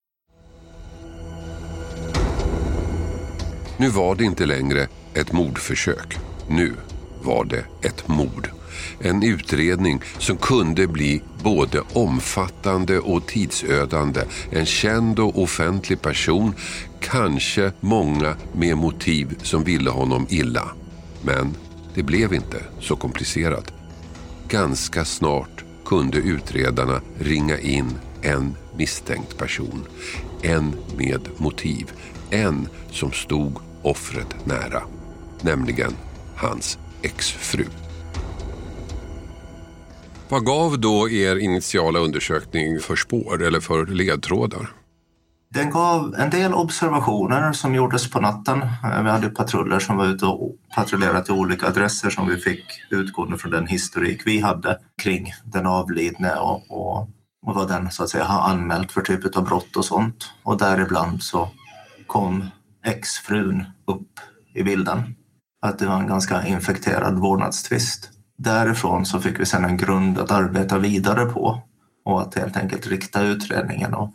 Nu 3.81 3.89
var 3.89 4.15
det 4.15 4.23
inte 4.23 4.45
längre 4.45 4.87
ett 5.13 5.31
mordförsök. 5.31 6.17
Nu 6.47 6.73
var 7.21 7.45
det 7.45 7.65
ett 7.87 8.07
mord. 8.07 8.49
En 8.99 9.23
utredning 9.23 10.01
som 10.17 10.37
kunde 10.37 10.87
bli 10.87 11.21
både 11.43 11.81
omfattande 11.93 12.99
och 12.99 13.27
tidsödande. 13.27 14.21
En 14.51 14.65
känd 14.65 15.19
och 15.19 15.41
offentlig 15.41 16.01
person, 16.01 16.53
kanske 16.99 17.71
många 17.79 18.35
med 18.53 18.77
motiv 18.77 19.37
som 19.43 19.63
ville 19.63 19.89
honom 19.89 20.27
illa. 20.29 20.67
Men 21.21 21.55
det 21.95 22.03
blev 22.03 22.33
inte 22.33 22.63
så 22.79 22.95
komplicerat. 22.95 23.73
Ganska 24.47 25.05
snart 25.05 25.63
kunde 25.85 26.17
utredarna 26.17 27.01
ringa 27.19 27.59
in 27.59 27.97
en 28.21 28.55
misstänkt 28.77 29.37
person. 29.37 29.87
En 30.41 30.75
med 30.97 31.29
motiv. 31.37 31.91
En 32.31 32.67
som 32.91 33.11
stod 33.11 33.70
offret 33.83 34.45
nära. 34.45 34.83
Nämligen 35.41 35.91
hans 36.35 36.79
exfru. 37.01 37.65
Vad 40.29 40.45
gav 40.45 40.79
då 40.79 41.09
er 41.09 41.35
initiala 41.35 41.99
undersökning 41.99 42.79
för 42.79 42.95
spår 42.95 43.43
eller 43.43 43.59
för 43.59 43.85
ledtrådar? 43.85 44.69
Den 45.53 45.69
gav 45.69 46.15
en 46.17 46.29
del 46.29 46.53
observationer 46.53 47.53
som 47.53 47.75
gjordes 47.75 48.11
på 48.11 48.19
natten. 48.19 48.59
Vi 49.03 49.09
hade 49.09 49.29
patruller 49.29 49.79
som 49.79 49.97
var 49.97 50.05
ute 50.05 50.25
och 50.25 50.55
patrullerade 50.75 51.23
till 51.25 51.33
olika 51.33 51.67
adresser 51.67 52.09
som 52.09 52.27
vi 52.29 52.37
fick 52.37 52.65
utgående 52.89 53.37
från 53.37 53.51
den 53.51 53.67
historik 53.67 54.21
vi 54.25 54.39
hade 54.39 54.79
kring 55.01 55.33
den 55.43 55.65
avlidne 55.65 56.35
och, 56.35 56.63
och, 56.69 57.09
och 57.45 57.55
vad 57.55 57.67
den 57.67 57.91
så 57.91 58.03
att 58.03 58.09
säga 58.09 58.23
har 58.23 58.49
anmält 58.49 58.91
för 58.91 59.01
typ 59.01 59.35
av 59.35 59.43
brott 59.43 59.75
och 59.75 59.85
sånt. 59.85 60.31
Och 60.43 60.57
däribland 60.57 61.23
så 61.23 61.49
kom 62.07 62.43
exfrun 62.83 63.63
upp 63.87 64.19
i 64.53 64.63
bilden. 64.63 65.15
Att 65.61 65.79
det 65.79 65.87
var 65.87 65.99
en 65.99 66.07
ganska 66.07 66.45
infekterad 66.45 67.19
vårdnadstvist. 67.19 68.09
Därifrån 68.37 69.05
så 69.05 69.19
fick 69.19 69.39
vi 69.39 69.45
sedan 69.45 69.65
en 69.65 69.77
grund 69.77 70.19
att 70.19 70.31
arbeta 70.31 70.77
vidare 70.77 71.25
på 71.25 71.61
och 72.05 72.21
att 72.21 72.35
helt 72.35 72.57
enkelt 72.57 72.87
rikta 72.87 73.21
utredningen. 73.21 73.93
Och 73.93 74.13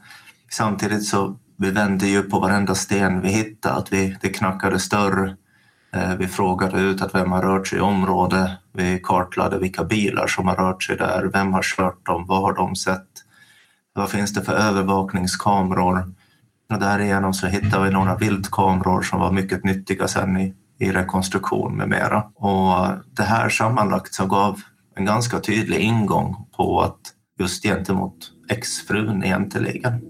samtidigt 0.51 1.05
så 1.05 1.39
vi 1.59 1.71
vände 1.71 2.07
ju 2.07 2.23
på 2.23 2.41
varenda 2.41 2.75
sten 2.75 3.21
vi 3.21 3.29
hittade, 3.29 3.75
att 3.75 3.93
vi, 3.93 4.17
det 4.21 4.29
knackade 4.29 4.79
större. 4.79 5.37
Eh, 5.93 6.17
vi 6.17 6.27
frågade 6.27 6.81
ut 6.81 7.03
att 7.03 7.15
vem 7.15 7.33
har 7.33 7.43
rört 7.43 7.67
sig 7.67 7.79
i 7.79 7.83
området. 7.83 8.51
Vi 8.73 9.01
kartlade 9.03 9.59
vilka 9.59 9.85
bilar 9.85 10.27
som 10.27 10.49
har 10.49 10.57
rört 10.57 10.83
sig 10.83 10.97
där. 10.97 11.31
Vem 11.33 11.53
har 11.53 11.63
kört 11.63 12.07
dem? 12.07 12.27
Vad 12.27 12.41
har 12.41 12.53
de 12.53 12.77
sett? 12.77 13.09
Vad 13.93 14.11
finns 14.11 14.35
det 14.35 14.43
för 14.43 14.53
övervakningskameror? 14.53 16.13
Och 16.71 16.79
därigenom 16.81 17.35
så 17.35 17.47
hittade 17.47 17.85
vi 17.85 17.91
några 17.91 18.17
bildkameror 18.17 19.03
som 19.03 19.21
var 19.21 19.33
mycket 19.33 19.65
nyttiga 19.65 20.09
sen 20.09 20.37
i 20.37 20.55
i 20.79 20.93
rekonstruktion 20.93 21.77
med 21.77 21.89
mera. 21.89 22.25
Och 22.35 22.89
det 23.17 23.23
här 23.23 23.49
sammanlagt 23.49 24.15
så 24.15 24.27
gav 24.27 24.61
en 24.97 25.05
ganska 25.05 25.41
tydlig 25.41 25.79
ingång 25.79 26.37
på 26.57 26.81
att 26.81 27.01
just 27.39 27.63
gentemot 27.63 28.31
exfrun 28.51 29.25
egentligen. 29.25 30.01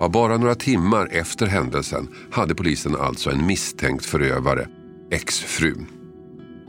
Ja, 0.00 0.08
bara 0.08 0.36
några 0.36 0.54
timmar 0.54 1.08
efter 1.12 1.46
händelsen 1.46 2.08
hade 2.32 2.54
polisen 2.54 2.96
alltså 2.96 3.30
en 3.30 3.46
misstänkt 3.46 4.04
förövare, 4.04 4.66
exfrun. 5.10 5.86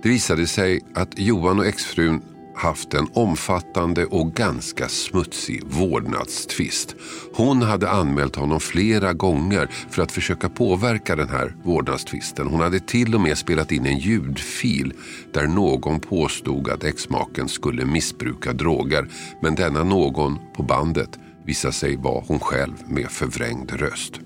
Det 0.03 0.09
visade 0.09 0.47
sig 0.47 0.81
att 0.95 1.19
Johan 1.19 1.59
och 1.59 1.65
exfrun 1.65 2.21
haft 2.55 2.93
en 2.93 3.07
omfattande 3.13 4.05
och 4.05 4.33
ganska 4.33 4.89
smutsig 4.89 5.63
vårdnadstvist. 5.65 6.95
Hon 7.33 7.61
hade 7.61 7.89
anmält 7.89 8.35
honom 8.35 8.59
flera 8.59 9.13
gånger 9.13 9.69
för 9.89 10.01
att 10.01 10.11
försöka 10.11 10.49
påverka 10.49 11.15
den 11.15 11.29
här 11.29 11.55
vårdnadstvisten. 11.63 12.47
Hon 12.47 12.61
hade 12.61 12.79
till 12.79 13.15
och 13.15 13.21
med 13.21 13.37
spelat 13.37 13.71
in 13.71 13.85
en 13.85 13.97
ljudfil 13.97 14.93
där 15.33 15.47
någon 15.47 15.99
påstod 15.99 16.69
att 16.69 16.83
exmaken 16.83 17.47
skulle 17.47 17.85
missbruka 17.85 18.53
droger. 18.53 19.07
Men 19.41 19.55
denna 19.55 19.83
någon 19.83 20.39
på 20.55 20.63
bandet 20.63 21.19
visade 21.45 21.73
sig 21.73 21.95
vara 21.95 22.23
hon 22.27 22.39
själv 22.39 22.73
med 22.87 23.11
förvrängd 23.11 23.71
röst. 23.71 24.19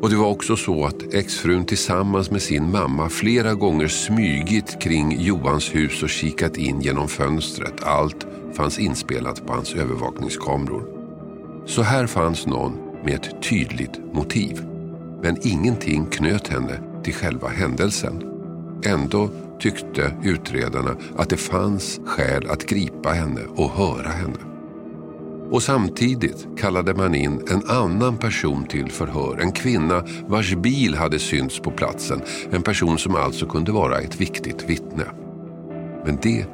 Och 0.00 0.10
det 0.10 0.16
var 0.16 0.28
också 0.28 0.56
så 0.56 0.84
att 0.84 1.14
exfrun 1.14 1.64
tillsammans 1.64 2.30
med 2.30 2.42
sin 2.42 2.70
mamma 2.70 3.08
flera 3.08 3.54
gånger 3.54 3.88
smygit 3.88 4.80
kring 4.82 5.20
Johans 5.20 5.74
hus 5.74 6.02
och 6.02 6.08
kikat 6.08 6.56
in 6.56 6.80
genom 6.80 7.08
fönstret. 7.08 7.82
Allt 7.82 8.26
fanns 8.54 8.78
inspelat 8.78 9.46
på 9.46 9.52
hans 9.52 9.74
övervakningskameror. 9.74 10.82
Så 11.66 11.82
här 11.82 12.06
fanns 12.06 12.46
någon 12.46 12.72
med 13.04 13.14
ett 13.14 13.42
tydligt 13.42 14.00
motiv. 14.12 14.64
Men 15.22 15.36
ingenting 15.46 16.06
knöt 16.06 16.48
henne 16.48 16.80
till 17.04 17.14
själva 17.14 17.48
händelsen. 17.48 18.22
Ändå 18.84 19.30
tyckte 19.60 20.16
utredarna 20.22 20.96
att 21.16 21.28
det 21.28 21.36
fanns 21.36 22.00
skäl 22.06 22.50
att 22.50 22.66
gripa 22.66 23.10
henne 23.10 23.40
och 23.56 23.70
höra 23.70 24.08
henne. 24.08 24.49
Och 25.50 25.62
samtidigt 25.62 26.46
kallade 26.58 26.94
man 26.94 27.14
in 27.14 27.42
en 27.50 27.70
annan 27.70 28.18
person 28.18 28.64
till 28.64 28.90
förhör. 28.90 29.38
En 29.40 29.52
kvinna 29.52 30.04
vars 30.26 30.54
bil 30.54 30.94
hade 30.94 31.18
synts 31.18 31.58
på 31.58 31.70
platsen. 31.70 32.22
En 32.50 32.62
person 32.62 32.98
som 32.98 33.14
alltså 33.14 33.46
kunde 33.46 33.72
vara 33.72 33.98
ett 33.98 34.20
viktigt 34.20 34.70
vittne. 34.70 35.04
Men 36.04 36.18
det 36.22 36.44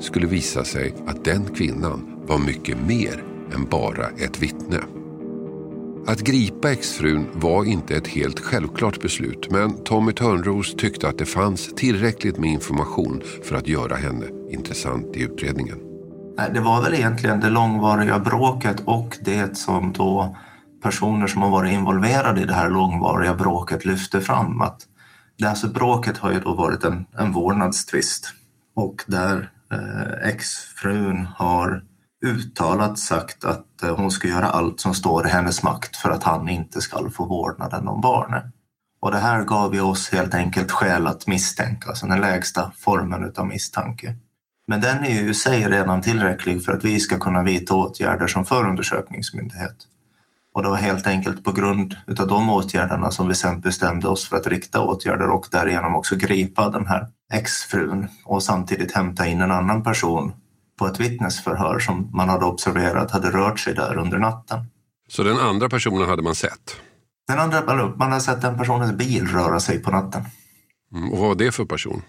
skulle 0.00 0.26
visa 0.26 0.64
sig 0.64 0.94
att 1.06 1.24
den 1.24 1.54
kvinnan 1.54 2.20
var 2.26 2.38
mycket 2.38 2.76
mer 2.86 3.24
än 3.54 3.64
bara 3.64 4.06
ett 4.08 4.42
vittne. 4.42 4.80
Att 6.06 6.20
gripa 6.20 6.72
exfrun 6.72 7.26
var 7.32 7.64
inte 7.64 7.96
ett 7.96 8.06
helt 8.06 8.40
självklart 8.40 9.00
beslut 9.00 9.50
men 9.50 9.84
Tommy 9.84 10.12
Törnros 10.12 10.74
tyckte 10.74 11.08
att 11.08 11.18
det 11.18 11.26
fanns 11.26 11.74
tillräckligt 11.74 12.38
med 12.38 12.50
information 12.50 13.22
för 13.42 13.56
att 13.56 13.68
göra 13.68 13.96
henne 13.96 14.26
intressant 14.50 15.16
i 15.16 15.22
utredningen. 15.22 15.78
Det 16.36 16.60
var 16.60 16.82
väl 16.82 16.94
egentligen 16.94 17.40
det 17.40 17.50
långvariga 17.50 18.18
bråket 18.18 18.80
och 18.84 19.18
det 19.20 19.58
som 19.58 19.92
då 19.92 20.36
personer 20.82 21.26
som 21.26 21.42
har 21.42 21.50
varit 21.50 21.72
involverade 21.72 22.40
i 22.40 22.44
det 22.44 22.54
här 22.54 22.70
långvariga 22.70 23.34
bråket 23.34 23.84
lyfte 23.84 24.20
fram. 24.20 24.60
Att 24.60 24.80
det 25.38 25.46
alltså 25.46 25.68
bråket 25.68 26.18
har 26.18 26.32
ju 26.32 26.40
då 26.40 26.54
varit 26.54 26.84
en, 26.84 27.06
en 27.18 27.32
vårdnadstvist 27.32 28.34
och 28.74 29.04
där 29.06 29.50
eh, 29.72 30.28
exfrun 30.28 31.28
har 31.36 31.82
uttalat 32.26 32.98
sagt 32.98 33.44
att 33.44 33.82
eh, 33.82 33.96
hon 33.96 34.10
ska 34.10 34.28
göra 34.28 34.46
allt 34.46 34.80
som 34.80 34.94
står 34.94 35.26
i 35.26 35.30
hennes 35.30 35.62
makt 35.62 35.96
för 35.96 36.10
att 36.10 36.22
han 36.22 36.48
inte 36.48 36.80
ska 36.80 37.10
få 37.10 37.24
vårdnaden 37.26 37.88
om 37.88 38.00
barnet. 38.00 38.44
Och 39.00 39.10
det 39.10 39.18
här 39.18 39.44
gav 39.44 39.74
ju 39.74 39.80
oss 39.80 40.12
helt 40.12 40.34
enkelt 40.34 40.70
skäl 40.70 41.06
att 41.06 41.26
misstänka, 41.26 41.88
alltså 41.88 42.06
den 42.06 42.20
lägsta 42.20 42.72
formen 42.78 43.32
av 43.36 43.46
misstanke. 43.46 44.16
Men 44.66 44.80
den 44.80 45.04
är 45.04 45.22
ju 45.22 45.30
i 45.30 45.34
sig 45.34 45.68
redan 45.68 46.02
tillräcklig 46.02 46.64
för 46.64 46.72
att 46.72 46.84
vi 46.84 47.00
ska 47.00 47.18
kunna 47.18 47.42
vidta 47.42 47.74
åtgärder 47.74 48.26
som 48.26 48.44
förundersökningsmyndighet. 48.44 49.76
Och 50.54 50.62
det 50.62 50.68
var 50.68 50.76
helt 50.76 51.06
enkelt 51.06 51.44
på 51.44 51.52
grund 51.52 51.96
av 52.20 52.26
de 52.26 52.50
åtgärderna 52.50 53.10
som 53.10 53.28
vi 53.28 53.34
sen 53.34 53.60
bestämde 53.60 54.08
oss 54.08 54.28
för 54.28 54.36
att 54.36 54.46
rikta 54.46 54.80
åtgärder 54.80 55.30
och 55.30 55.46
därigenom 55.50 55.94
också 55.94 56.16
gripa 56.16 56.70
den 56.70 56.86
här 56.86 57.08
exfrun 57.32 58.08
och 58.24 58.42
samtidigt 58.42 58.92
hämta 58.92 59.26
in 59.26 59.40
en 59.40 59.50
annan 59.50 59.82
person 59.82 60.32
på 60.78 60.86
ett 60.86 61.00
vittnesförhör 61.00 61.78
som 61.78 62.10
man 62.12 62.28
hade 62.28 62.44
observerat 62.44 63.10
hade 63.10 63.30
rört 63.30 63.60
sig 63.60 63.74
där 63.74 63.98
under 63.98 64.18
natten. 64.18 64.66
Så 65.08 65.22
den 65.22 65.38
andra 65.38 65.68
personen 65.68 66.08
hade 66.08 66.22
man 66.22 66.34
sett? 66.34 66.76
Den 67.28 67.38
andra, 67.38 67.92
man 67.96 68.10
hade 68.12 68.20
sett 68.20 68.42
den 68.42 68.58
personens 68.58 68.92
bil 68.92 69.26
röra 69.26 69.60
sig 69.60 69.78
på 69.78 69.90
natten. 69.90 70.22
Mm, 70.94 71.12
och 71.12 71.18
vad 71.18 71.28
var 71.28 71.34
det 71.34 71.52
för 71.52 71.64
person? 71.64 72.02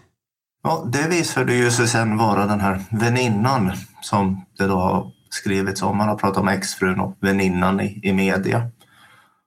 Ja, 0.64 0.88
det 0.92 1.08
visade 1.08 1.54
ju 1.54 1.72
sig 1.72 1.88
sen 1.88 2.18
vara 2.18 2.46
den 2.46 2.60
här 2.62 2.84
väninnan 2.90 3.72
som 4.02 4.46
det 4.58 4.68
då 4.68 4.76
har 4.76 5.12
skrivits 5.30 5.82
om. 5.82 5.98
Man 5.98 6.08
har 6.08 6.16
pratat 6.16 6.38
om 6.38 6.48
exfrun 6.48 7.00
och 7.00 7.18
väninnan 7.20 7.82
i, 7.82 8.00
i 8.04 8.14
media. 8.14 8.70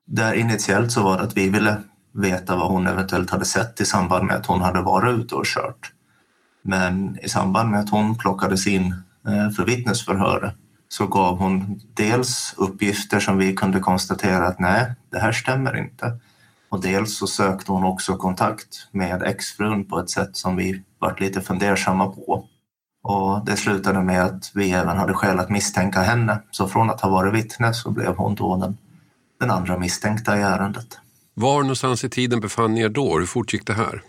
Där 0.07 0.35
initiellt 0.35 0.93
så 0.93 1.03
var 1.03 1.17
det 1.17 1.23
att 1.23 1.37
vi 1.37 1.49
ville 1.49 1.77
veta 2.15 2.57
vad 2.57 2.71
hon 2.71 2.87
eventuellt 2.87 3.31
hade 3.31 3.45
sett 3.45 3.81
i 3.81 3.85
samband 3.85 4.27
med 4.27 4.37
att 4.37 4.47
hon 4.47 4.61
hade 4.61 4.83
varit 4.83 5.19
ute 5.19 5.35
och 5.35 5.47
kört. 5.47 5.93
Men 6.63 7.19
i 7.23 7.29
samband 7.29 7.71
med 7.71 7.81
att 7.81 7.91
hon 7.91 8.19
plockades 8.19 8.67
in 8.67 8.95
eh, 9.29 9.51
för 9.51 9.65
vittnesförhör 9.65 10.55
så 10.89 11.07
gav 11.07 11.39
hon 11.39 11.81
dels 11.95 12.55
uppgifter 12.57 13.21
som 13.21 13.39
vi 13.39 13.55
kunde 13.55 13.81
konstatera 13.81 14.47
att 14.47 14.59
nej, 14.59 14.95
det 15.11 15.19
här 15.19 15.33
stämmer 15.33 15.77
inte. 15.77 16.19
Och 16.69 16.81
dels 16.81 17.19
så 17.19 17.27
sökte 17.27 17.73
hon 17.73 17.85
också 17.85 18.17
kontakt 18.17 18.89
med 18.91 19.23
exfrun 19.23 19.85
på 19.85 19.99
ett 19.99 20.11
sätt 20.11 20.37
som 20.37 20.57
vi 20.57 20.83
varit 20.99 21.21
lite 21.21 21.41
fundersamma 21.41 22.07
på. 22.07 22.45
Och 23.03 23.45
det 23.45 23.57
slutade 23.57 24.03
med 24.03 24.25
att 24.25 24.51
vi 24.55 24.71
även 24.71 24.97
hade 24.97 25.15
skäl 25.15 25.39
att 25.39 25.51
misstänka 25.51 26.01
henne. 26.01 26.43
Så 26.51 26.69
från 26.69 26.91
att 26.91 27.01
ha 27.01 27.11
varit 27.11 27.35
vittne 27.35 27.75
så 27.75 27.91
blev 27.91 28.17
hon 28.17 28.35
då 28.35 28.57
den, 28.57 28.79
den 29.41 29.51
andra 29.51 29.79
misstänkta 29.79 30.39
i 30.39 30.43
ärendet. 30.43 30.99
Var 31.35 31.61
någonstans 31.63 32.05
i 32.05 32.11
tiden 32.11 32.41
befann 32.41 32.75
ni 32.75 32.81
er 32.81 32.89
då? 32.89 33.19
Hur 33.19 33.27
fort 33.27 33.53
gick 33.53 33.67
det 33.67 33.75
här? 33.75 34.03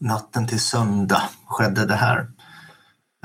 Natten 0.00 0.48
till 0.48 0.60
söndag 0.60 1.22
skedde 1.46 1.86
det 1.86 1.94
här. 1.94 2.26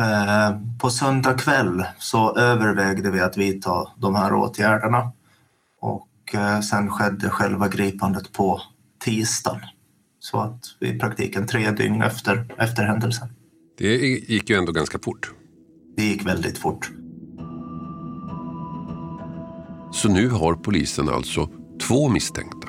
Eh, 0.01 0.57
på 0.79 0.89
söndag 0.89 1.33
kväll 1.33 1.85
så 1.97 2.35
övervägde 2.35 3.11
vi 3.11 3.19
att 3.19 3.37
vidta 3.37 3.87
de 3.97 4.15
här 4.15 4.33
åtgärderna 4.33 5.11
och 6.31 6.35
eh, 6.35 6.61
sen 6.61 6.89
skedde 6.89 7.29
själva 7.29 7.67
gripandet 7.67 8.31
på 8.31 8.61
tisdagen. 9.03 9.59
Så 10.19 10.39
att 10.39 10.59
vi 10.79 10.87
i 10.87 10.99
praktiken 10.99 11.47
tre 11.47 11.71
dygn 11.71 12.01
efter, 12.01 12.55
efter 12.57 12.83
händelsen. 12.83 13.27
Det 13.77 13.97
gick 14.29 14.49
ju 14.49 14.55
ändå 14.55 14.71
ganska 14.71 14.99
fort. 14.99 15.31
Det 15.97 16.03
gick 16.03 16.25
väldigt 16.25 16.57
fort. 16.57 16.91
Så 19.93 20.09
nu 20.09 20.29
har 20.29 20.53
polisen 20.53 21.09
alltså 21.09 21.49
två 21.87 22.09
misstänkta. 22.09 22.67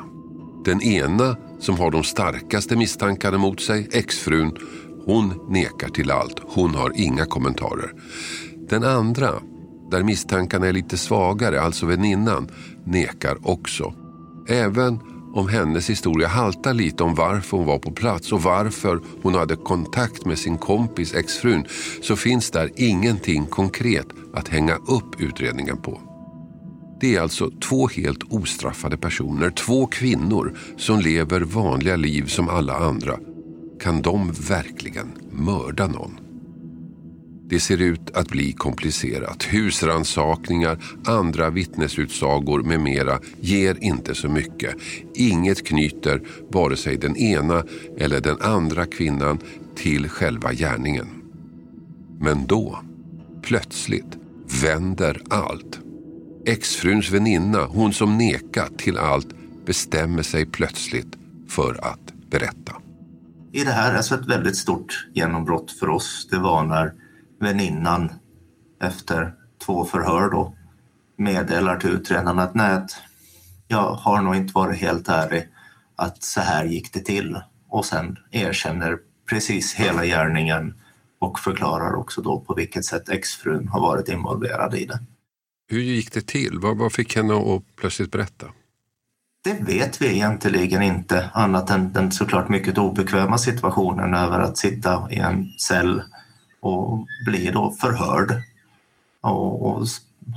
Den 0.64 0.82
ena 0.82 1.36
som 1.60 1.78
har 1.78 1.90
de 1.90 2.04
starkaste 2.04 2.76
misstankarna 2.76 3.38
mot 3.38 3.60
sig, 3.60 3.88
exfrun, 3.92 4.56
hon 5.06 5.46
nekar 5.48 5.88
till 5.88 6.10
allt. 6.10 6.40
Hon 6.48 6.74
har 6.74 6.92
inga 6.94 7.24
kommentarer. 7.24 7.92
Den 8.68 8.84
andra, 8.84 9.42
där 9.92 10.02
misstankarna 10.02 10.66
är 10.66 10.72
lite 10.72 10.96
svagare, 10.96 11.60
alltså 11.60 11.86
väninnan, 11.86 12.48
nekar 12.84 13.38
också. 13.42 13.94
Även 14.48 14.98
om 15.34 15.48
hennes 15.48 15.90
historia 15.90 16.28
haltar 16.28 16.74
lite 16.74 17.02
om 17.02 17.14
varför 17.14 17.56
hon 17.56 17.66
var 17.66 17.78
på 17.78 17.90
plats 17.90 18.32
och 18.32 18.42
varför 18.42 19.00
hon 19.22 19.34
hade 19.34 19.56
kontakt 19.56 20.24
med 20.24 20.38
sin 20.38 20.58
kompis 20.58 21.14
exfrun 21.14 21.64
så 22.02 22.16
finns 22.16 22.50
där 22.50 22.70
ingenting 22.76 23.46
konkret 23.46 24.06
att 24.34 24.48
hänga 24.48 24.76
upp 24.76 25.20
utredningen 25.20 25.76
på. 25.76 26.00
Det 27.00 27.16
är 27.16 27.20
alltså 27.20 27.50
två 27.50 27.88
helt 27.88 28.22
ostraffade 28.32 28.96
personer, 28.96 29.50
två 29.50 29.86
kvinnor 29.86 30.58
som 30.76 31.00
lever 31.00 31.40
vanliga 31.40 31.96
liv 31.96 32.26
som 32.26 32.48
alla 32.48 32.76
andra. 32.76 33.18
Kan 33.80 34.02
de 34.02 34.32
verkligen 34.32 35.12
mörda 35.30 35.86
någon? 35.86 36.21
Det 37.52 37.60
ser 37.60 37.82
ut 37.82 38.10
att 38.14 38.28
bli 38.28 38.52
komplicerat. 38.52 39.42
Husransakningar, 39.42 40.78
andra 41.06 41.50
vittnesutsagor 41.50 42.62
med 42.62 42.80
mera 42.80 43.18
ger 43.40 43.78
inte 43.80 44.14
så 44.14 44.28
mycket. 44.28 44.74
Inget 45.14 45.66
knyter 45.66 46.22
vare 46.52 46.76
sig 46.76 46.96
den 46.96 47.16
ena 47.16 47.64
eller 47.98 48.20
den 48.20 48.40
andra 48.40 48.86
kvinnan 48.86 49.38
till 49.76 50.08
själva 50.08 50.52
gärningen. 50.52 51.06
Men 52.20 52.46
då, 52.46 52.78
plötsligt, 53.42 54.18
vänder 54.62 55.22
allt. 55.30 55.80
Exfruns 56.46 57.10
väninna, 57.10 57.64
hon 57.64 57.92
som 57.92 58.18
nekat 58.18 58.78
till 58.78 58.98
allt, 58.98 59.28
bestämmer 59.66 60.22
sig 60.22 60.46
plötsligt 60.46 61.16
för 61.48 61.84
att 61.84 62.30
berätta. 62.30 62.72
I 63.52 63.64
det 63.64 63.72
här, 63.72 63.96
alltså 63.96 64.14
ett 64.14 64.28
väldigt 64.28 64.56
stort 64.56 65.08
genombrott 65.14 65.70
för 65.70 65.88
oss, 65.88 66.28
det 66.30 66.38
var 66.38 66.64
när 66.64 67.01
väninnan 67.42 68.12
efter 68.82 69.34
två 69.66 69.84
förhör 69.84 70.30
då 70.30 70.54
meddelar 71.16 71.76
till 71.76 71.90
utredaren 71.90 72.38
att 72.38 72.54
nej, 72.54 72.86
jag 73.68 73.94
har 73.94 74.22
nog 74.22 74.36
inte 74.36 74.52
varit 74.52 74.80
helt 74.80 75.08
ärlig 75.08 75.48
att 75.96 76.22
så 76.22 76.40
här 76.40 76.64
gick 76.64 76.92
det 76.92 77.00
till. 77.00 77.40
Och 77.68 77.84
sen 77.84 78.16
erkänner 78.30 78.98
precis 79.30 79.74
hela 79.74 80.04
gärningen 80.04 80.74
och 81.18 81.38
förklarar 81.38 81.94
också 81.94 82.22
då 82.22 82.40
på 82.40 82.54
vilket 82.54 82.84
sätt 82.84 83.08
exfrun 83.08 83.68
har 83.68 83.80
varit 83.80 84.08
involverad 84.08 84.74
i 84.74 84.86
det. 84.86 85.00
Hur 85.68 85.80
gick 85.80 86.12
det 86.12 86.26
till? 86.26 86.58
Vad, 86.58 86.76
vad 86.76 86.92
fick 86.92 87.16
henne 87.16 87.34
att 87.34 87.76
plötsligt 87.76 88.12
berätta? 88.12 88.46
Det 89.44 89.52
vet 89.52 90.02
vi 90.02 90.06
egentligen 90.06 90.82
inte 90.82 91.30
annat 91.34 91.70
än 91.70 91.92
den 91.92 92.12
såklart 92.12 92.48
mycket 92.48 92.78
obekväma 92.78 93.38
situationen 93.38 94.14
över 94.14 94.40
att 94.40 94.58
sitta 94.58 95.08
i 95.10 95.18
en 95.18 95.52
cell 95.58 96.02
och 96.62 97.06
bli 97.26 97.50
då 97.50 97.70
förhörd 97.70 98.42
och, 99.22 99.66
och 99.66 99.86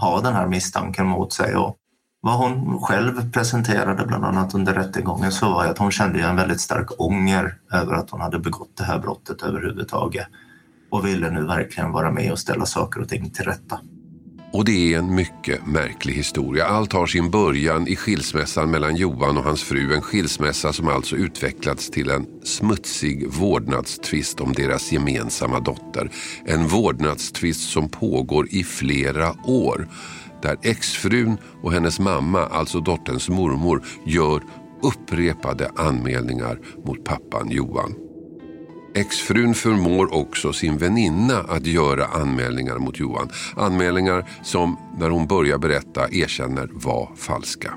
ha 0.01 0.21
den 0.21 0.33
här 0.33 0.47
misstanken 0.47 1.07
mot 1.07 1.33
sig. 1.33 1.55
Och 1.55 1.77
vad 2.21 2.37
hon 2.37 2.79
själv 2.81 3.31
presenterade 3.31 4.05
bland 4.05 4.25
annat 4.25 4.55
under 4.55 4.73
rättegången 4.73 5.31
så 5.31 5.49
var 5.49 5.65
att 5.65 5.77
hon 5.77 5.91
kände 5.91 6.21
en 6.21 6.35
väldigt 6.35 6.61
stark 6.61 7.01
ånger 7.01 7.57
över 7.71 7.93
att 7.93 8.09
hon 8.09 8.21
hade 8.21 8.39
begått 8.39 8.77
det 8.77 8.83
här 8.83 8.99
brottet 8.99 9.41
överhuvudtaget 9.41 10.27
och 10.89 11.05
ville 11.05 11.29
nu 11.29 11.45
verkligen 11.45 11.91
vara 11.91 12.11
med 12.11 12.31
och 12.31 12.39
ställa 12.39 12.65
saker 12.65 13.01
och 13.01 13.09
ting 13.09 13.29
till 13.29 13.45
rätta. 13.45 13.79
Och 14.55 14.65
det 14.65 14.93
är 14.93 14.99
en 14.99 15.15
mycket 15.15 15.67
märklig 15.67 16.13
historia. 16.13 16.65
Allt 16.65 16.93
har 16.93 17.07
sin 17.07 17.31
början 17.31 17.87
i 17.87 17.95
skilsmässan 17.95 18.71
mellan 18.71 18.95
Johan 18.95 19.37
och 19.37 19.43
hans 19.43 19.63
fru. 19.63 19.93
En 19.93 20.01
skilsmässa 20.01 20.73
som 20.73 20.87
alltså 20.87 21.15
utvecklats 21.15 21.89
till 21.89 22.09
en 22.09 22.25
smutsig 22.43 23.27
vårdnadstvist 23.27 24.41
om 24.41 24.53
deras 24.53 24.91
gemensamma 24.91 25.59
dotter. 25.59 26.11
En 26.45 26.67
vårdnadstvist 26.67 27.69
som 27.69 27.89
pågår 27.89 28.47
i 28.51 28.63
flera 28.63 29.35
år. 29.45 29.87
Där 30.41 30.57
exfrun 30.61 31.37
och 31.61 31.73
hennes 31.73 31.99
mamma, 31.99 32.45
alltså 32.45 32.79
dotterns 32.79 33.29
mormor, 33.29 33.85
gör 34.05 34.43
upprepade 34.83 35.71
anmälningar 35.75 36.59
mot 36.85 37.03
pappan 37.03 37.49
Johan. 37.51 38.04
Exfrun 38.95 39.53
förmår 39.53 40.13
också 40.13 40.53
sin 40.53 40.77
väninna 40.77 41.39
att 41.39 41.65
göra 41.65 42.05
anmälningar 42.05 42.77
mot 42.77 42.99
Johan. 42.99 43.29
Anmälningar 43.55 44.29
som, 44.43 44.77
när 44.97 45.09
hon 45.09 45.27
börjar 45.27 45.57
berätta, 45.57 46.09
erkänner 46.11 46.69
var 46.73 47.09
falska. 47.15 47.73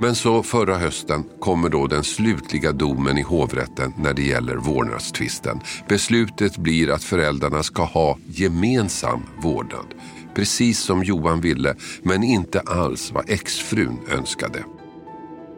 Men 0.00 0.14
så 0.14 0.42
förra 0.42 0.78
hösten 0.78 1.24
kommer 1.40 1.68
då 1.68 1.86
den 1.86 2.04
slutliga 2.04 2.72
domen 2.72 3.18
i 3.18 3.22
hovrätten 3.22 3.92
när 3.98 4.14
det 4.14 4.22
gäller 4.22 4.56
vårdnadstvisten. 4.56 5.60
Beslutet 5.88 6.56
blir 6.56 6.90
att 6.90 7.04
föräldrarna 7.04 7.62
ska 7.62 7.84
ha 7.84 8.18
gemensam 8.26 9.22
vårdnad. 9.42 9.94
Precis 10.34 10.78
som 10.78 11.04
Johan 11.04 11.40
ville, 11.40 11.74
men 12.02 12.24
inte 12.24 12.60
alls 12.60 13.12
vad 13.12 13.30
exfrun 13.30 13.98
önskade. 14.10 14.64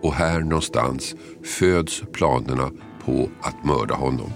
Och 0.02 0.14
här 0.14 0.40
någonstans 0.40 1.14
föds 1.44 2.02
planerna 2.12 2.70
på 3.04 3.28
att 3.40 3.64
mörda 3.64 3.94
honom. 3.94 4.30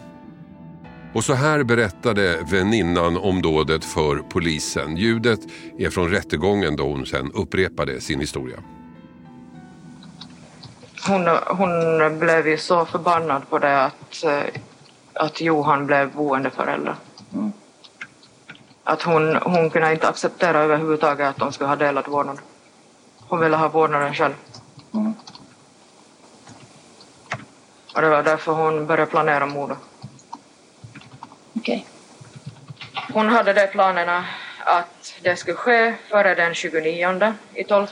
Och 1.12 1.24
så 1.24 1.34
här 1.34 1.62
berättade 1.62 2.38
väninnan 2.50 3.16
om 3.16 3.42
dådet 3.42 3.84
för 3.84 4.16
polisen. 4.16 4.96
Ljudet 4.96 5.40
är 5.78 5.90
från 5.90 6.10
rättegången 6.10 6.76
då 6.76 6.84
hon 6.84 7.06
sen 7.06 7.32
upprepade 7.34 8.00
sin 8.00 8.20
historia. 8.20 8.56
Hon, 11.06 11.28
hon 11.46 12.18
blev 12.18 12.48
ju 12.48 12.56
så 12.56 12.84
förbannad 12.84 13.50
på 13.50 13.58
det 13.58 13.84
att, 13.84 14.24
eh, 14.24 14.42
att 15.12 15.40
Johan 15.40 15.86
blev 15.86 16.12
boendeförälder. 16.12 16.94
Mm. 17.32 17.52
Att 18.84 19.02
hon, 19.02 19.36
hon 19.36 19.70
kunde 19.70 19.92
inte 19.92 20.08
acceptera 20.08 20.58
överhuvudtaget 20.58 21.28
att 21.28 21.36
de 21.36 21.52
skulle 21.52 21.68
ha 21.68 21.76
delat 21.76 22.08
vårdnad. 22.08 22.38
Hon 23.18 23.40
ville 23.40 23.56
ha 23.56 23.68
vårdnaden 23.68 24.14
själv. 24.14 24.34
Mm. 24.94 25.14
Och 27.94 28.00
det 28.00 28.08
var 28.08 28.22
därför 28.22 28.52
hon 28.52 28.86
började 28.86 29.10
planera 29.10 29.46
mordet. 29.46 29.78
Okay. 31.60 31.84
Hon 33.12 33.28
hade 33.28 33.52
de 33.52 33.66
planerna 33.66 34.26
att 34.64 35.14
det 35.22 35.36
skulle 35.36 35.56
ske 35.56 35.94
före 36.08 36.34
den 36.34 36.54
29 36.54 37.34
i 37.54 37.64
12. 37.64 37.86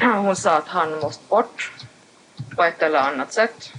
Hon 0.00 0.36
sa 0.36 0.56
att 0.56 0.68
han 0.68 1.00
måste 1.00 1.28
bort 1.28 1.72
på 2.56 2.62
ett 2.62 2.82
eller 2.82 2.98
annat 2.98 3.32
sätt. 3.32 3.72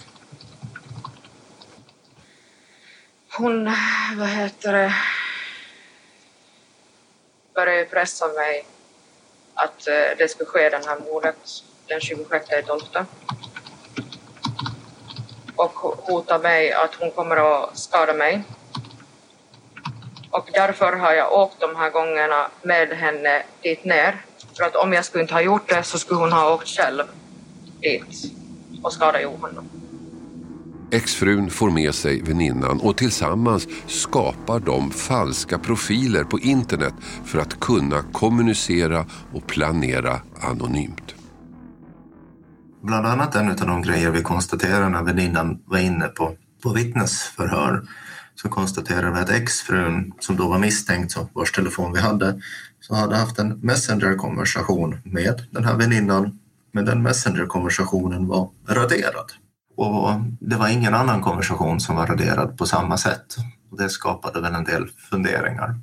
Hon, 3.37 3.65
vad 4.15 4.29
heter 4.29 4.73
det, 4.73 4.93
började 7.55 7.85
pressa 7.85 8.27
mig 8.27 8.65
att 9.53 9.87
eh, 9.87 10.17
det 10.17 10.31
skulle 10.31 10.49
ske 10.49 10.69
den 10.69 10.83
här 10.85 10.99
mordet 10.99 11.63
den 11.87 12.01
26 12.01 12.51
i 12.51 12.63
12 12.67 12.81
och 15.63 15.73
hotar 16.07 16.39
mig 16.39 16.71
att 16.71 16.95
hon 16.99 17.11
kommer 17.11 17.37
att 17.37 17.77
skada 17.77 18.13
mig. 18.13 18.43
Och 20.29 20.49
därför 20.53 20.93
har 20.93 21.13
jag 21.13 21.33
åkt 21.33 21.59
de 21.59 21.75
här 21.75 21.89
gångerna 21.89 22.47
med 22.61 22.89
henne 22.89 23.43
dit 23.63 23.85
ner. 23.85 24.21
För 24.57 24.63
att 24.63 24.75
om 24.75 24.93
jag 24.93 25.05
skulle 25.05 25.21
inte 25.21 25.33
ha 25.33 25.41
gjort 25.41 25.69
det 25.69 25.83
så 25.83 25.99
skulle 25.99 26.19
hon 26.19 26.31
ha 26.31 26.53
åkt 26.53 26.67
själv 26.67 27.03
dit 27.81 28.33
och 28.83 28.93
skadat 28.93 29.21
Johan. 29.21 29.69
Exfrun 30.91 31.49
får 31.49 31.69
med 31.69 31.95
sig 31.95 32.21
väninnan 32.21 32.79
och 32.79 32.97
tillsammans 32.97 33.67
skapar 33.87 34.59
de 34.59 34.91
falska 34.91 35.59
profiler 35.59 36.23
på 36.23 36.39
internet 36.39 36.93
för 37.25 37.39
att 37.39 37.59
kunna 37.59 38.03
kommunicera 38.11 39.05
och 39.33 39.47
planera 39.47 40.21
anonymt. 40.41 41.20
Bland 42.81 43.07
annat 43.07 43.35
en 43.35 43.49
av 43.49 43.55
de 43.55 43.81
grejer 43.81 44.11
vi 44.11 44.21
konstaterade 44.21 44.89
när 44.89 45.03
väninnan 45.03 45.59
var 45.65 45.77
inne 45.77 46.07
på, 46.07 46.35
på 46.63 46.69
vittnesförhör 46.73 47.81
så 48.35 48.49
konstaterade 48.49 49.11
vi 49.11 49.19
att 49.19 49.29
exfrun 49.29 50.13
som 50.19 50.35
då 50.35 50.47
var 50.47 50.59
misstänkt, 50.59 51.17
vars 51.33 51.51
telefon 51.51 51.93
vi 51.93 51.99
hade, 51.99 52.41
så 52.79 52.95
hade 52.95 53.17
haft 53.17 53.39
en 53.39 53.59
messengerkonversation 53.59 54.97
med 55.03 55.47
den 55.51 55.65
här 55.65 55.75
väninnan. 55.75 56.39
Men 56.71 56.85
den 56.85 57.01
messengerkonversationen 57.01 58.27
var 58.27 58.49
raderad. 58.67 59.31
Och 59.77 60.09
det 60.39 60.55
var 60.55 60.67
ingen 60.67 60.93
annan 60.93 61.21
konversation 61.21 61.79
som 61.79 61.95
var 61.95 62.07
raderad 62.07 62.57
på 62.57 62.65
samma 62.65 62.97
sätt. 62.97 63.35
Och 63.71 63.77
det 63.77 63.89
skapade 63.89 64.41
väl 64.41 64.53
en 64.53 64.63
del 64.63 64.87
funderingar. 65.09 65.75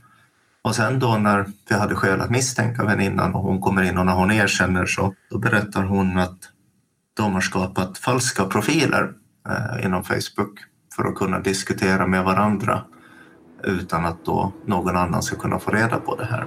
Och 0.63 0.75
sen 0.75 0.99
då 0.99 1.17
när 1.17 1.47
vi 1.69 1.75
hade 1.75 1.95
skäl 1.95 2.21
att 2.21 2.31
misstänka 2.31 2.85
väninnan 2.85 3.35
och 3.35 3.43
hon 3.43 3.61
kommer 3.61 3.83
in 3.83 3.99
och 3.99 4.07
när 4.07 4.15
hon 4.15 4.31
erkänner 4.31 4.87
så 4.87 5.15
då 5.31 5.39
berättar 5.39 5.83
hon 5.83 6.19
att 6.19 6.39
de 7.19 7.35
har 7.35 7.41
skapat 7.41 7.99
falska 7.99 8.45
profiler 8.45 9.13
eh, 9.49 9.85
inom 9.85 10.05
Facebook 10.05 10.59
för 10.97 11.05
att 11.05 11.15
kunna 11.15 11.41
diskutera 11.41 12.07
med 12.07 12.25
varandra 12.25 12.85
utan 13.65 14.07
att 14.07 14.25
då 14.25 14.53
någon 14.67 14.97
annan 14.97 15.23
ska 15.23 15.37
kunna 15.37 15.59
få 15.59 15.71
reda 15.71 15.97
på 15.97 16.17
det 16.17 16.25
här. 16.25 16.47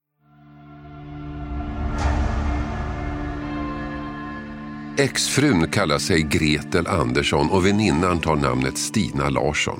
Exfrun 4.97 5.67
kallar 5.67 5.97
sig 5.97 6.21
Gretel 6.21 6.87
Andersson 6.87 7.49
och 7.49 7.65
väninnan 7.65 8.19
tar 8.19 8.35
namnet 8.35 8.77
Stina 8.77 9.29
Larsson. 9.29 9.79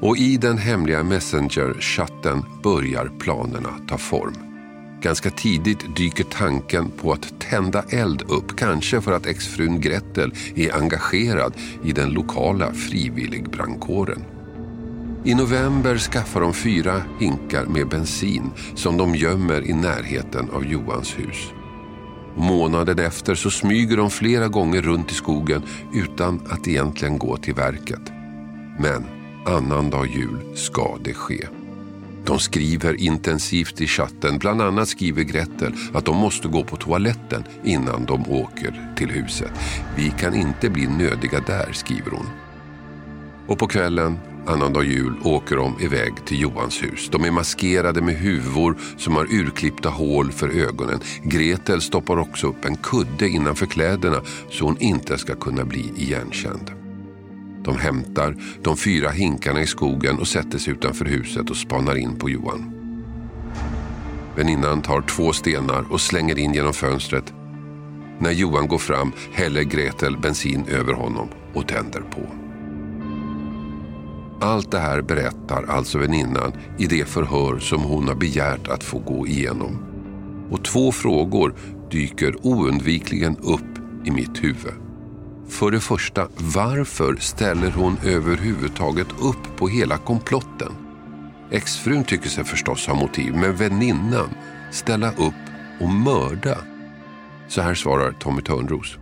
Och 0.00 0.16
i 0.16 0.36
den 0.36 0.58
hemliga 0.58 1.02
Messenger-chatten 1.02 2.42
börjar 2.62 3.10
planerna 3.18 3.78
ta 3.88 3.98
form. 3.98 4.34
Ganska 5.02 5.30
tidigt 5.30 5.96
dyker 5.96 6.24
tanken 6.24 6.90
på 6.90 7.12
att 7.12 7.40
tända 7.40 7.82
eld 7.82 8.22
upp, 8.22 8.56
kanske 8.56 9.00
för 9.00 9.12
att 9.12 9.26
exfrun 9.26 9.80
Gretel 9.80 10.32
är 10.54 10.76
engagerad 10.76 11.54
i 11.84 11.92
den 11.92 12.10
lokala 12.10 12.72
frivilligbrandkåren. 12.72 14.24
I 15.24 15.34
november 15.34 15.98
skaffar 15.98 16.40
de 16.40 16.54
fyra 16.54 17.02
hinkar 17.20 17.66
med 17.66 17.88
bensin 17.88 18.50
som 18.74 18.96
de 18.96 19.14
gömmer 19.14 19.70
i 19.70 19.72
närheten 19.72 20.50
av 20.50 20.64
Johans 20.64 21.18
hus. 21.18 21.52
Månaden 22.38 22.98
efter 22.98 23.34
så 23.34 23.50
smyger 23.50 23.96
de 23.96 24.10
flera 24.10 24.48
gånger 24.48 24.82
runt 24.82 25.10
i 25.12 25.14
skogen 25.14 25.62
utan 25.94 26.40
att 26.48 26.68
egentligen 26.68 27.18
gå 27.18 27.36
till 27.36 27.54
verket. 27.54 28.12
Men 28.78 29.04
annandag 29.46 30.06
jul 30.06 30.56
ska 30.56 30.98
det 31.04 31.14
ske. 31.14 31.46
De 32.24 32.38
skriver 32.38 33.00
intensivt 33.00 33.80
i 33.80 33.86
chatten. 33.86 34.38
Bland 34.38 34.62
annat 34.62 34.88
skriver 34.88 35.22
Gretel 35.22 35.72
att 35.94 36.04
de 36.04 36.16
måste 36.16 36.48
gå 36.48 36.64
på 36.64 36.76
toaletten 36.76 37.44
innan 37.64 38.04
de 38.04 38.30
åker 38.30 38.94
till 38.96 39.10
huset. 39.10 39.52
Vi 39.96 40.10
kan 40.10 40.34
inte 40.34 40.70
bli 40.70 40.86
nödiga 40.86 41.40
där, 41.46 41.72
skriver 41.72 42.10
hon. 42.10 42.26
Och 43.46 43.58
på 43.58 43.66
kvällen, 43.66 44.18
annandag 44.48 44.84
jul, 44.84 45.14
åker 45.24 45.56
de 45.56 45.80
iväg 45.80 46.24
till 46.24 46.40
Johans 46.40 46.82
hus. 46.82 47.08
De 47.12 47.24
är 47.24 47.30
maskerade 47.30 48.02
med 48.02 48.14
huvor 48.14 48.76
som 48.96 49.16
har 49.16 49.24
urklippta 49.24 49.88
hål 49.88 50.32
för 50.32 50.48
ögonen. 50.48 51.00
Gretel 51.22 51.80
stoppar 51.80 52.18
också 52.18 52.46
upp 52.46 52.64
en 52.64 52.76
kudde 52.76 53.28
innanför 53.28 53.66
kläderna 53.66 54.20
så 54.50 54.64
hon 54.64 54.76
inte 54.80 55.18
ska 55.18 55.34
kunna 55.34 55.64
bli 55.64 55.92
igenkänd. 55.96 56.70
De 57.64 57.78
hämtar 57.78 58.36
de 58.62 58.76
fyra 58.76 59.10
hinkarna 59.10 59.60
i 59.60 59.66
skogen 59.66 60.18
och 60.18 60.28
sätter 60.28 60.58
sig 60.58 60.72
utanför 60.72 61.04
huset 61.04 61.50
och 61.50 61.56
spanar 61.56 61.96
in 61.96 62.18
på 62.18 62.30
Johan. 62.30 62.72
Väninnan 64.36 64.82
tar 64.82 65.00
två 65.00 65.32
stenar 65.32 65.84
och 65.92 66.00
slänger 66.00 66.38
in 66.38 66.54
genom 66.54 66.74
fönstret. 66.74 67.32
När 68.18 68.30
Johan 68.30 68.68
går 68.68 68.78
fram 68.78 69.12
häller 69.32 69.62
Gretel 69.62 70.18
bensin 70.18 70.64
över 70.68 70.92
honom 70.92 71.28
och 71.54 71.68
tänder 71.68 72.00
på. 72.00 72.37
Allt 74.40 74.70
det 74.70 74.78
här 74.78 75.02
berättar 75.02 75.64
alltså 75.68 75.98
väninnan 75.98 76.52
i 76.78 76.86
det 76.86 77.08
förhör 77.08 77.58
som 77.58 77.82
hon 77.82 78.08
har 78.08 78.14
begärt 78.14 78.68
att 78.68 78.84
få 78.84 78.98
gå 78.98 79.26
igenom. 79.26 79.78
Och 80.50 80.64
två 80.64 80.92
frågor 80.92 81.54
dyker 81.90 82.46
oundvikligen 82.46 83.36
upp 83.36 83.78
i 84.04 84.10
mitt 84.10 84.44
huvud. 84.44 84.74
För 85.48 85.70
det 85.70 85.80
första, 85.80 86.28
varför 86.36 87.16
ställer 87.16 87.70
hon 87.70 87.96
överhuvudtaget 88.04 89.08
upp 89.20 89.56
på 89.56 89.68
hela 89.68 89.98
komplotten? 89.98 90.72
Exfrun 91.50 92.04
tycker 92.04 92.28
sig 92.28 92.44
förstås 92.44 92.86
ha 92.86 92.94
motiv, 92.94 93.34
men 93.34 93.56
väninnan 93.56 94.28
ställa 94.70 95.10
upp 95.10 95.34
och 95.80 95.88
mörda? 95.88 96.58
Så 97.48 97.62
här 97.62 97.74
svarar 97.74 98.12
Tommy 98.12 98.42
Törnros. 98.42 98.98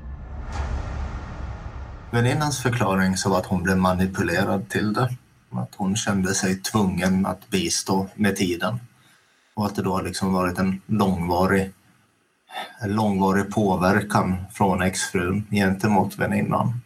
Väninnans 2.11 2.63
förklaring 2.63 3.17
så 3.17 3.31
var 3.31 3.39
att 3.39 3.47
hon 3.47 3.63
blev 3.63 3.77
manipulerad 3.77 4.69
till 4.69 4.93
det. 4.93 5.11
Att 5.59 5.75
hon 5.75 5.97
kände 5.97 6.35
sig 6.35 6.63
tvungen 6.63 7.27
att 7.27 7.49
bistå 7.49 8.09
med 8.15 8.37
tiden. 8.37 8.79
Och 9.55 9.67
att 9.67 9.75
det 9.75 9.83
då 9.83 9.93
har 9.93 10.03
liksom 10.03 10.33
varit 10.33 10.59
en 10.59 10.81
långvarig 10.87 11.73
en 12.81 12.93
långvarig 12.93 13.51
påverkan 13.51 14.37
från 14.53 14.83
exfrun 14.83 15.47
gentemot 15.51 16.19
väninnan. 16.19 16.81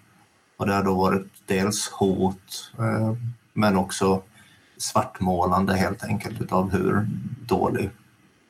Och 0.56 0.66
det 0.66 0.74
har 0.74 0.85
då 0.85 0.94
varit 0.94 1.26
dels 1.46 1.88
hot 1.88 2.72
eh, 2.78 3.12
men 3.52 3.76
också 3.76 4.22
svartmålande 4.78 5.76
helt 5.76 6.04
enkelt 6.04 6.40
utav 6.40 6.72
hur 6.72 7.06
dålig 7.46 7.90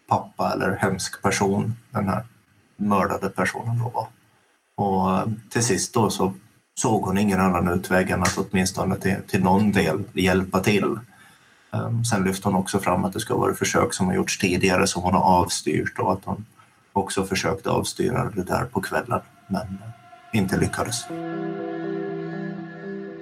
pappa 0.08 0.52
eller 0.52 0.76
hemsk 0.76 1.22
person 1.22 1.76
den 1.90 2.08
här 2.08 2.24
mördade 2.76 3.28
personen 3.28 3.78
då 3.78 3.88
var. 3.88 4.06
Och 4.74 5.18
eh, 5.18 5.26
till 5.50 5.64
sist 5.64 5.94
då 5.94 6.10
så 6.10 6.34
såg 6.80 7.02
hon 7.02 7.18
ingen 7.18 7.40
annan 7.40 7.68
utväg 7.68 8.10
än 8.10 8.22
att 8.22 8.38
åtminstone 8.38 8.96
till, 8.96 9.16
till 9.28 9.42
någon 9.42 9.72
del 9.72 10.02
hjälpa 10.12 10.60
till. 10.60 10.98
Ehm, 11.72 12.04
sen 12.04 12.24
lyfte 12.24 12.48
hon 12.48 12.56
också 12.56 12.78
fram 12.78 13.04
att 13.04 13.12
det 13.12 13.20
ska 13.20 13.36
vara 13.36 13.54
försök 13.54 13.94
som 13.94 14.06
har 14.06 14.14
gjorts 14.14 14.38
tidigare 14.38 14.86
som 14.86 15.02
hon 15.02 15.14
har 15.14 15.22
avstyrt 15.22 15.98
och 15.98 16.12
att 16.12 16.24
hon 16.24 16.44
också 16.92 17.24
försökte 17.24 17.70
avstyra 17.70 18.30
det 18.34 18.42
där 18.42 18.64
på 18.64 18.80
kvällen 18.80 19.20
men 19.48 19.62
eh, 19.62 20.38
inte 20.38 20.58
lyckades. 20.58 21.04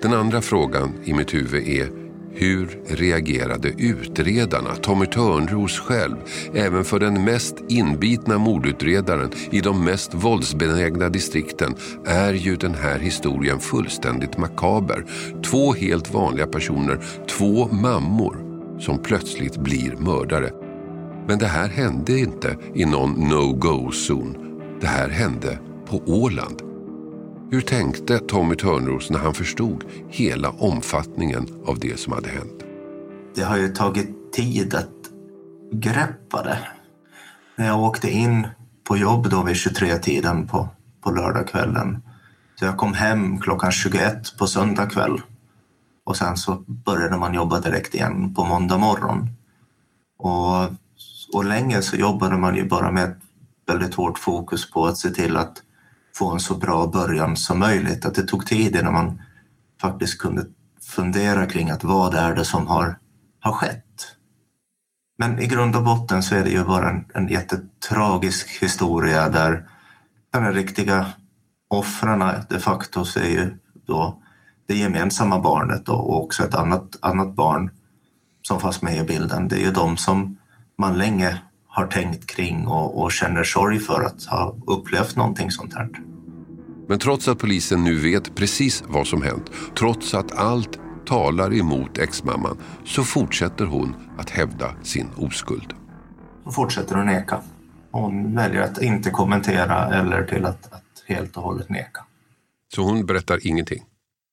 Den 0.02 0.14
andra 0.14 0.42
frågan 0.42 0.94
i 1.04 1.14
mitt 1.14 1.34
huvud 1.34 1.68
är 1.68 2.07
hur 2.38 2.80
reagerade 2.86 3.68
utredarna, 3.68 4.74
Tommy 4.74 5.06
Törnros 5.06 5.78
själv, 5.78 6.16
även 6.54 6.84
för 6.84 6.98
den 6.98 7.24
mest 7.24 7.54
inbitna 7.68 8.38
mordutredaren 8.38 9.30
i 9.50 9.60
de 9.60 9.84
mest 9.84 10.14
våldsbenägna 10.14 11.08
distrikten 11.08 11.74
är 12.06 12.32
ju 12.32 12.56
den 12.56 12.74
här 12.74 12.98
historien 12.98 13.60
fullständigt 13.60 14.38
makaber. 14.38 15.04
Två 15.44 15.72
helt 15.72 16.14
vanliga 16.14 16.46
personer, 16.46 17.04
två 17.28 17.68
mammor 17.68 18.36
som 18.80 18.98
plötsligt 18.98 19.56
blir 19.56 19.96
mördare. 19.96 20.50
Men 21.28 21.38
det 21.38 21.46
här 21.46 21.68
hände 21.68 22.18
inte 22.18 22.56
i 22.74 22.84
någon 22.84 23.10
no-go-zon. 23.10 24.36
Det 24.80 24.86
här 24.86 25.08
hände 25.08 25.58
på 25.86 26.02
Åland. 26.06 26.67
Hur 27.50 27.60
tänkte 27.60 28.18
Tommy 28.18 28.56
Törnros 28.56 29.10
när 29.10 29.18
han 29.18 29.34
förstod 29.34 29.84
hela 30.08 30.50
omfattningen 30.50 31.46
av 31.66 31.78
det 31.78 32.00
som 32.00 32.12
hade 32.12 32.28
hänt? 32.28 32.64
Det 33.34 33.42
har 33.42 33.56
ju 33.56 33.68
tagit 33.68 34.32
tid 34.32 34.74
att 34.74 34.94
greppa 35.72 36.42
det. 36.42 36.58
När 37.56 37.66
jag 37.66 37.82
åkte 37.82 38.10
in 38.10 38.48
på 38.84 38.96
jobb 38.96 39.30
då 39.30 39.42
vid 39.42 39.54
23-tiden 39.54 40.46
på, 40.46 40.68
på 41.00 41.10
lördagskvällen. 41.10 42.02
Så 42.58 42.64
jag 42.64 42.76
kom 42.76 42.94
hem 42.94 43.40
klockan 43.40 43.72
21 43.72 44.38
på 44.38 44.46
söndag 44.46 44.86
kväll. 44.86 45.20
Och 46.04 46.16
sen 46.16 46.36
så 46.36 46.64
började 46.66 47.16
man 47.16 47.34
jobba 47.34 47.60
direkt 47.60 47.94
igen 47.94 48.34
på 48.34 48.44
måndag 48.44 48.78
morgon. 48.78 49.28
Och 50.18 50.70
och 51.32 51.44
länge 51.44 51.82
så 51.82 51.96
jobbade 51.96 52.36
man 52.36 52.56
ju 52.56 52.68
bara 52.68 52.92
med 52.92 53.04
ett 53.04 53.18
väldigt 53.66 53.94
hårt 53.94 54.18
fokus 54.18 54.70
på 54.70 54.86
att 54.86 54.96
se 54.96 55.10
till 55.10 55.36
att 55.36 55.62
få 56.14 56.32
en 56.32 56.40
så 56.40 56.54
bra 56.54 56.86
början 56.86 57.36
som 57.36 57.58
möjligt. 57.58 58.04
Att 58.04 58.14
det 58.14 58.22
tog 58.22 58.46
tid 58.46 58.76
innan 58.76 58.92
man 58.92 59.22
faktiskt 59.80 60.18
kunde 60.18 60.46
fundera 60.82 61.46
kring 61.46 61.70
att 61.70 61.84
vad 61.84 62.14
är 62.14 62.34
det 62.34 62.44
som 62.44 62.66
har, 62.66 62.98
har 63.40 63.52
skett? 63.52 63.84
Men 65.18 65.38
i 65.38 65.46
grund 65.46 65.76
och 65.76 65.84
botten 65.84 66.22
så 66.22 66.34
är 66.34 66.44
det 66.44 66.50
ju 66.50 66.64
bara 66.64 66.90
en, 66.90 67.04
en 67.14 67.28
jättetragisk 67.28 68.62
historia 68.62 69.28
där 69.28 69.68
de 70.32 70.52
riktiga 70.52 71.06
offren 71.68 72.24
de 72.48 72.58
facto 72.58 73.04
så 73.04 73.20
är 73.20 73.28
ju 73.28 73.58
då 73.86 74.22
det 74.66 74.76
gemensamma 74.76 75.40
barnet 75.40 75.88
och 75.88 76.22
också 76.22 76.44
ett 76.44 76.54
annat, 76.54 76.96
annat 77.00 77.34
barn 77.34 77.70
som 78.42 78.60
fanns 78.60 78.82
med 78.82 78.96
i 78.96 79.02
bilden. 79.02 79.48
Det 79.48 79.56
är 79.56 79.60
ju 79.60 79.70
de 79.70 79.96
som 79.96 80.38
man 80.78 80.98
länge 80.98 81.38
har 81.78 81.86
tänkt 81.86 82.26
kring 82.26 82.66
och, 82.66 83.02
och 83.02 83.12
känner 83.12 83.44
sorg 83.44 83.78
för 83.78 84.02
att 84.02 84.24
ha 84.24 84.56
upplevt 84.66 85.16
någonting 85.16 85.50
sånt 85.50 85.74
här. 85.74 85.88
Men 86.88 86.98
trots 86.98 87.28
att 87.28 87.38
polisen 87.38 87.84
nu 87.84 87.94
vet 87.94 88.34
precis 88.34 88.84
vad 88.88 89.06
som 89.06 89.22
hänt, 89.22 89.50
trots 89.78 90.14
att 90.14 90.32
allt 90.32 90.78
talar 91.06 91.54
emot 91.54 91.98
exmamman, 91.98 92.58
så 92.84 93.04
fortsätter 93.04 93.64
hon 93.64 93.94
att 94.18 94.30
hävda 94.30 94.74
sin 94.82 95.10
oskuld. 95.16 95.74
Hon 96.44 96.52
fortsätter 96.52 96.96
att 96.96 97.06
neka. 97.06 97.40
Hon 97.90 98.34
väljer 98.34 98.62
att 98.62 98.82
inte 98.82 99.10
kommentera 99.10 99.94
eller 99.94 100.24
till 100.24 100.44
att, 100.44 100.72
att 100.72 101.04
helt 101.06 101.36
och 101.36 101.42
hållet 101.42 101.68
neka. 101.68 102.04
Så 102.74 102.82
hon 102.82 103.06
berättar 103.06 103.46
ingenting? 103.46 103.84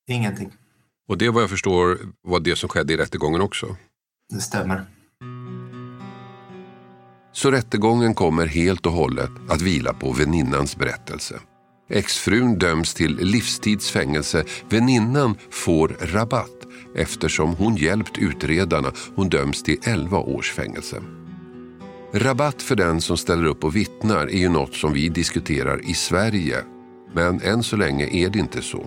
Ingenting. 0.07 0.51
Och 1.07 1.17
det 1.17 1.29
vad 1.29 1.43
jag 1.43 1.49
förstår 1.49 1.97
var 2.21 2.39
det 2.39 2.55
som 2.55 2.69
skedde 2.69 2.93
i 2.93 2.97
rättegången 2.97 3.41
också? 3.41 3.75
Det 4.29 4.41
stämmer. 4.41 4.85
Så 7.35 7.51
rättegången 7.51 8.13
kommer 8.13 8.45
helt 8.45 8.85
och 8.85 8.91
hållet 8.91 9.29
att 9.49 9.61
vila 9.61 9.93
på 9.93 10.11
väninnans 10.11 10.77
berättelse. 10.77 11.39
Exfrun 11.89 12.59
döms 12.59 12.93
till 12.93 13.17
livstidsfängelse. 13.17 14.43
Väninnan 14.69 15.35
får 15.49 15.87
rabatt 15.87 16.67
eftersom 16.95 17.55
hon 17.55 17.75
hjälpt 17.75 18.17
utredarna. 18.17 18.91
Hon 19.15 19.29
döms 19.29 19.63
till 19.63 19.77
11 19.83 20.17
års 20.17 20.51
fängelse. 20.51 21.01
Rabatt 22.13 22.61
för 22.61 22.75
den 22.75 23.01
som 23.01 23.17
ställer 23.17 23.45
upp 23.45 23.63
och 23.63 23.75
vittnar 23.75 24.27
är 24.27 24.37
ju 24.37 24.49
något 24.49 24.73
som 24.73 24.93
vi 24.93 25.09
diskuterar 25.09 25.89
i 25.89 25.93
Sverige. 25.93 26.57
Men 27.13 27.41
än 27.41 27.63
så 27.63 27.75
länge 27.75 28.07
är 28.07 28.29
det 28.29 28.39
inte 28.39 28.61
så. 28.61 28.85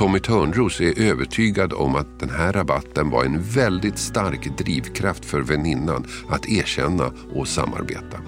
Tommy 0.00 0.20
Törnros 0.20 0.80
är 0.80 1.00
övertygad 1.00 1.72
om 1.72 1.96
att 1.96 2.20
den 2.20 2.30
här 2.30 2.52
rabatten 2.52 3.10
var 3.10 3.24
en 3.24 3.42
väldigt 3.42 3.98
stark 3.98 4.58
drivkraft 4.58 5.24
för 5.24 5.40
väninnan 5.40 6.06
att 6.28 6.48
erkänna 6.48 7.12
och 7.34 7.48
samarbeta. 7.48 8.20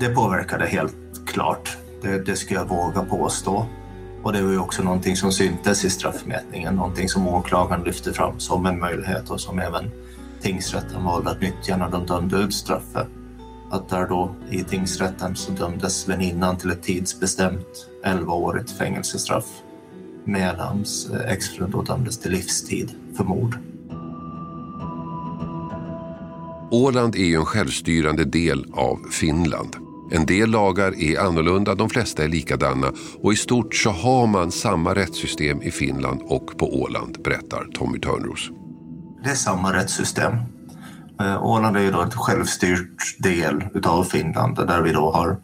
Det 0.00 0.14
påverkade 0.14 0.66
helt 0.66 0.96
klart. 1.26 1.76
Det, 2.02 2.26
det 2.26 2.36
ska 2.36 2.54
jag 2.54 2.68
våga 2.68 3.02
påstå. 3.02 3.66
Och 4.22 4.32
det 4.32 4.42
var 4.42 4.50
ju 4.50 4.58
också 4.58 4.82
någonting 4.82 5.16
som 5.16 5.32
syntes 5.32 5.84
i 5.84 5.90
straffmätningen, 5.90 6.74
någonting 6.74 7.08
som 7.08 7.28
åklagaren 7.28 7.84
lyfte 7.84 8.12
fram 8.12 8.40
som 8.40 8.66
en 8.66 8.78
möjlighet 8.78 9.30
och 9.30 9.40
som 9.40 9.58
även 9.58 9.90
tingsrätten 10.42 11.04
valde 11.04 11.30
att 11.30 11.40
nyttja 11.40 11.76
när 11.76 11.90
de 11.90 12.06
dömde 12.06 12.36
ut 12.36 12.54
straffet. 12.54 13.08
Att 13.70 13.88
där 13.88 14.08
då 14.08 14.34
i 14.50 14.64
tingsrätten 14.64 15.36
så 15.36 15.52
dömdes 15.52 16.08
väninnan 16.08 16.56
till 16.56 16.70
ett 16.70 16.82
tidsbestämt 16.82 17.88
11-årigt 18.04 18.78
fängelsestraff 18.78 19.46
medan 20.24 20.84
eh, 21.12 21.32
exfrun 21.32 21.70
då 21.70 21.82
dömdes 21.82 22.18
till 22.18 22.30
livstid 22.30 22.90
för 23.16 23.24
mord. 23.24 23.58
Åland 26.70 27.14
är 27.14 27.24
ju 27.24 27.34
en 27.34 27.44
självstyrande 27.44 28.24
del 28.24 28.66
av 28.72 28.98
Finland. 29.10 29.76
En 30.10 30.26
del 30.26 30.50
lagar 30.50 31.02
är 31.02 31.20
annorlunda, 31.20 31.74
de 31.74 31.90
flesta 31.90 32.24
är 32.24 32.28
likadana 32.28 32.92
och 33.22 33.32
i 33.32 33.36
stort 33.36 33.74
så 33.74 33.90
har 33.90 34.26
man 34.26 34.52
samma 34.52 34.94
rättssystem 34.94 35.62
i 35.62 35.70
Finland 35.70 36.22
och 36.24 36.58
på 36.58 36.80
Åland, 36.82 37.22
berättar 37.24 37.64
Tommy 37.74 37.98
Törnros. 37.98 38.50
Det 39.24 39.30
är 39.30 39.34
samma 39.34 39.72
rättssystem. 39.72 40.34
Eh, 41.20 41.44
Åland 41.44 41.76
är 41.76 41.80
ju 41.80 41.90
då 41.90 42.02
ett 42.02 42.14
självstyrt 42.14 43.22
del 43.22 43.64
utav 43.74 44.04
Finland 44.04 44.56
där 44.56 44.82
vi 44.82 44.92
då 44.92 45.10
har 45.12 45.36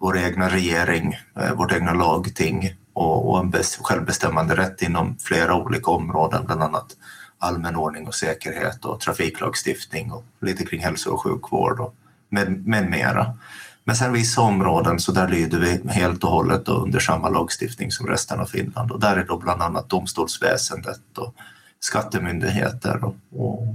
vår 0.00 0.18
egna 0.18 0.48
regering, 0.48 1.14
eh, 1.40 1.54
vårt 1.54 1.72
egna 1.72 1.92
lagting 1.92 2.70
och 2.94 3.38
en 3.38 3.52
självbestämmande 3.82 4.56
rätt 4.56 4.82
inom 4.82 5.16
flera 5.18 5.54
olika 5.54 5.90
områden, 5.90 6.46
bland 6.46 6.62
annat 6.62 6.96
allmän 7.38 7.76
ordning 7.76 8.06
och 8.06 8.14
säkerhet 8.14 8.84
och 8.84 9.00
trafiklagstiftning 9.00 10.12
och 10.12 10.24
lite 10.40 10.64
kring 10.66 10.80
hälso 10.80 11.10
och 11.10 11.22
sjukvård 11.22 11.80
och 11.80 11.94
med, 12.28 12.66
med 12.66 12.90
mera. 12.90 13.38
Men 13.84 13.96
sen 13.96 14.12
vissa 14.12 14.40
områden 14.40 15.00
så 15.00 15.12
där 15.12 15.28
lyder 15.28 15.60
vi 15.60 15.92
helt 15.92 16.24
och 16.24 16.30
hållet 16.30 16.68
under 16.68 17.00
samma 17.00 17.28
lagstiftning 17.28 17.90
som 17.90 18.06
resten 18.06 18.40
av 18.40 18.46
Finland 18.46 18.90
och 18.90 19.00
där 19.00 19.16
är 19.16 19.24
då 19.24 19.38
bland 19.38 19.62
annat 19.62 19.88
domstolsväsendet 19.88 21.18
och 21.18 21.34
skattemyndigheter 21.80 23.04
och, 23.04 23.16
och, 23.32 23.68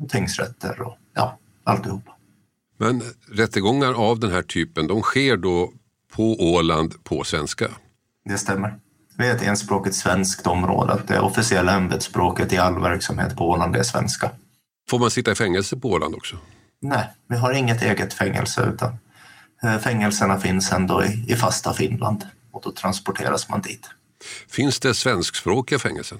och 0.00 0.08
tingsrätter 0.08 0.82
och 0.82 0.96
ja, 1.14 1.38
alltihopa. 1.64 2.12
Men 2.78 3.02
rättegångar 3.32 3.92
av 3.92 4.20
den 4.20 4.30
här 4.30 4.42
typen, 4.42 4.86
de 4.86 5.02
sker 5.02 5.36
då 5.36 5.72
på 6.14 6.54
Åland 6.54 7.04
på 7.04 7.24
svenska? 7.24 7.70
Det 8.24 8.38
stämmer. 8.38 8.78
Vi 9.18 9.26
är 9.28 9.34
ett 9.36 9.42
enspråkigt 9.42 9.94
svenskt 9.94 10.46
område. 10.46 11.02
Det 11.06 11.18
officiella 11.18 11.72
ämbetsspråket 11.72 12.52
i 12.52 12.58
all 12.58 12.80
verksamhet 12.80 13.36
på 13.36 13.50
Åland 13.50 13.76
är 13.76 13.82
svenska. 13.82 14.30
Får 14.90 14.98
man 14.98 15.10
sitta 15.10 15.32
i 15.32 15.34
fängelse 15.34 15.76
på 15.76 15.90
Åland 15.90 16.14
också? 16.14 16.36
Nej, 16.82 17.10
vi 17.28 17.36
har 17.36 17.52
inget 17.52 17.82
eget 17.82 18.14
fängelse 18.14 18.70
utan 18.74 18.98
eh, 19.62 19.78
fängelserna 19.78 20.38
finns 20.40 20.72
ändå 20.72 21.04
i, 21.04 21.24
i 21.28 21.36
fasta 21.36 21.72
Finland 21.72 22.26
och 22.52 22.62
då 22.64 22.72
transporteras 22.72 23.48
man 23.48 23.60
dit. 23.60 23.90
Finns 24.48 24.80
det 24.80 24.94
svenskspråkiga 24.94 25.78
fängelser? 25.78 26.18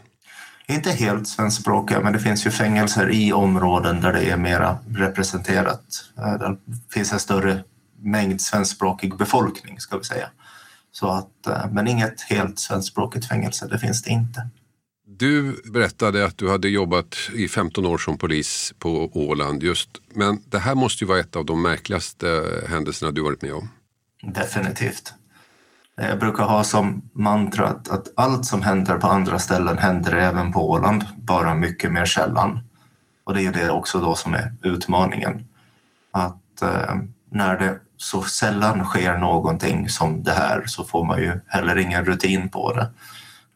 Inte 0.66 0.90
helt 0.90 1.28
svenskspråkiga, 1.28 2.00
men 2.00 2.12
det 2.12 2.18
finns 2.18 2.46
ju 2.46 2.50
fängelser 2.50 3.10
i 3.10 3.32
områden 3.32 4.00
där 4.00 4.12
det 4.12 4.30
är 4.30 4.36
mera 4.36 4.78
representerat. 4.88 5.84
Eh, 6.18 6.32
det 6.32 6.56
finns 6.90 7.12
en 7.12 7.20
större 7.20 7.64
mängd 8.02 8.40
svenskspråkig 8.40 9.16
befolkning, 9.16 9.80
ska 9.80 9.98
vi 9.98 10.04
säga. 10.04 10.28
Så 10.94 11.08
att, 11.08 11.46
eh, 11.46 11.70
men 11.72 11.88
inget 11.88 12.20
helt 12.20 12.58
svenskspråkigt 12.58 13.28
fängelse, 13.28 13.68
det 13.68 13.78
finns 13.78 14.02
det 14.02 14.10
inte. 14.10 14.48
Du 15.06 15.62
berättade 15.72 16.24
att 16.24 16.38
du 16.38 16.50
hade 16.50 16.68
jobbat 16.68 17.16
i 17.34 17.48
15 17.48 17.86
år 17.86 17.98
som 17.98 18.18
polis 18.18 18.74
på 18.78 19.10
Åland. 19.12 19.62
Just, 19.62 19.90
men 20.14 20.38
det 20.46 20.58
här 20.58 20.74
måste 20.74 21.04
ju 21.04 21.08
vara 21.08 21.20
ett 21.20 21.36
av 21.36 21.44
de 21.44 21.62
märkligaste 21.62 22.44
händelserna 22.68 23.12
du 23.12 23.22
varit 23.22 23.42
med 23.42 23.54
om. 23.54 23.68
Definitivt. 24.22 25.14
Jag 25.96 26.18
brukar 26.18 26.44
ha 26.44 26.64
som 26.64 27.10
mantra 27.12 27.66
att, 27.68 27.88
att, 27.88 28.12
allt 28.16 28.44
som 28.44 28.62
händer 28.62 28.98
på 28.98 29.06
andra 29.06 29.38
ställen 29.38 29.78
händer 29.78 30.12
även 30.12 30.52
på 30.52 30.70
Åland, 30.70 31.04
bara 31.16 31.54
mycket 31.54 31.92
mer 31.92 32.04
sällan. 32.04 32.60
Och 33.24 33.34
det 33.34 33.46
är 33.46 33.52
det 33.52 33.70
också 33.70 34.00
då 34.00 34.14
som 34.14 34.34
är 34.34 34.54
utmaningen. 34.62 35.46
Att 36.10 36.62
eh, 36.62 36.94
när 37.30 37.58
det 37.58 37.80
så 37.96 38.22
sällan 38.22 38.84
sker 38.84 39.18
någonting 39.18 39.88
som 39.88 40.22
det 40.22 40.32
här 40.32 40.62
så 40.66 40.84
får 40.84 41.04
man 41.04 41.18
ju 41.18 41.40
heller 41.46 41.78
ingen 41.78 42.04
rutin 42.04 42.48
på 42.48 42.72
det. 42.72 42.90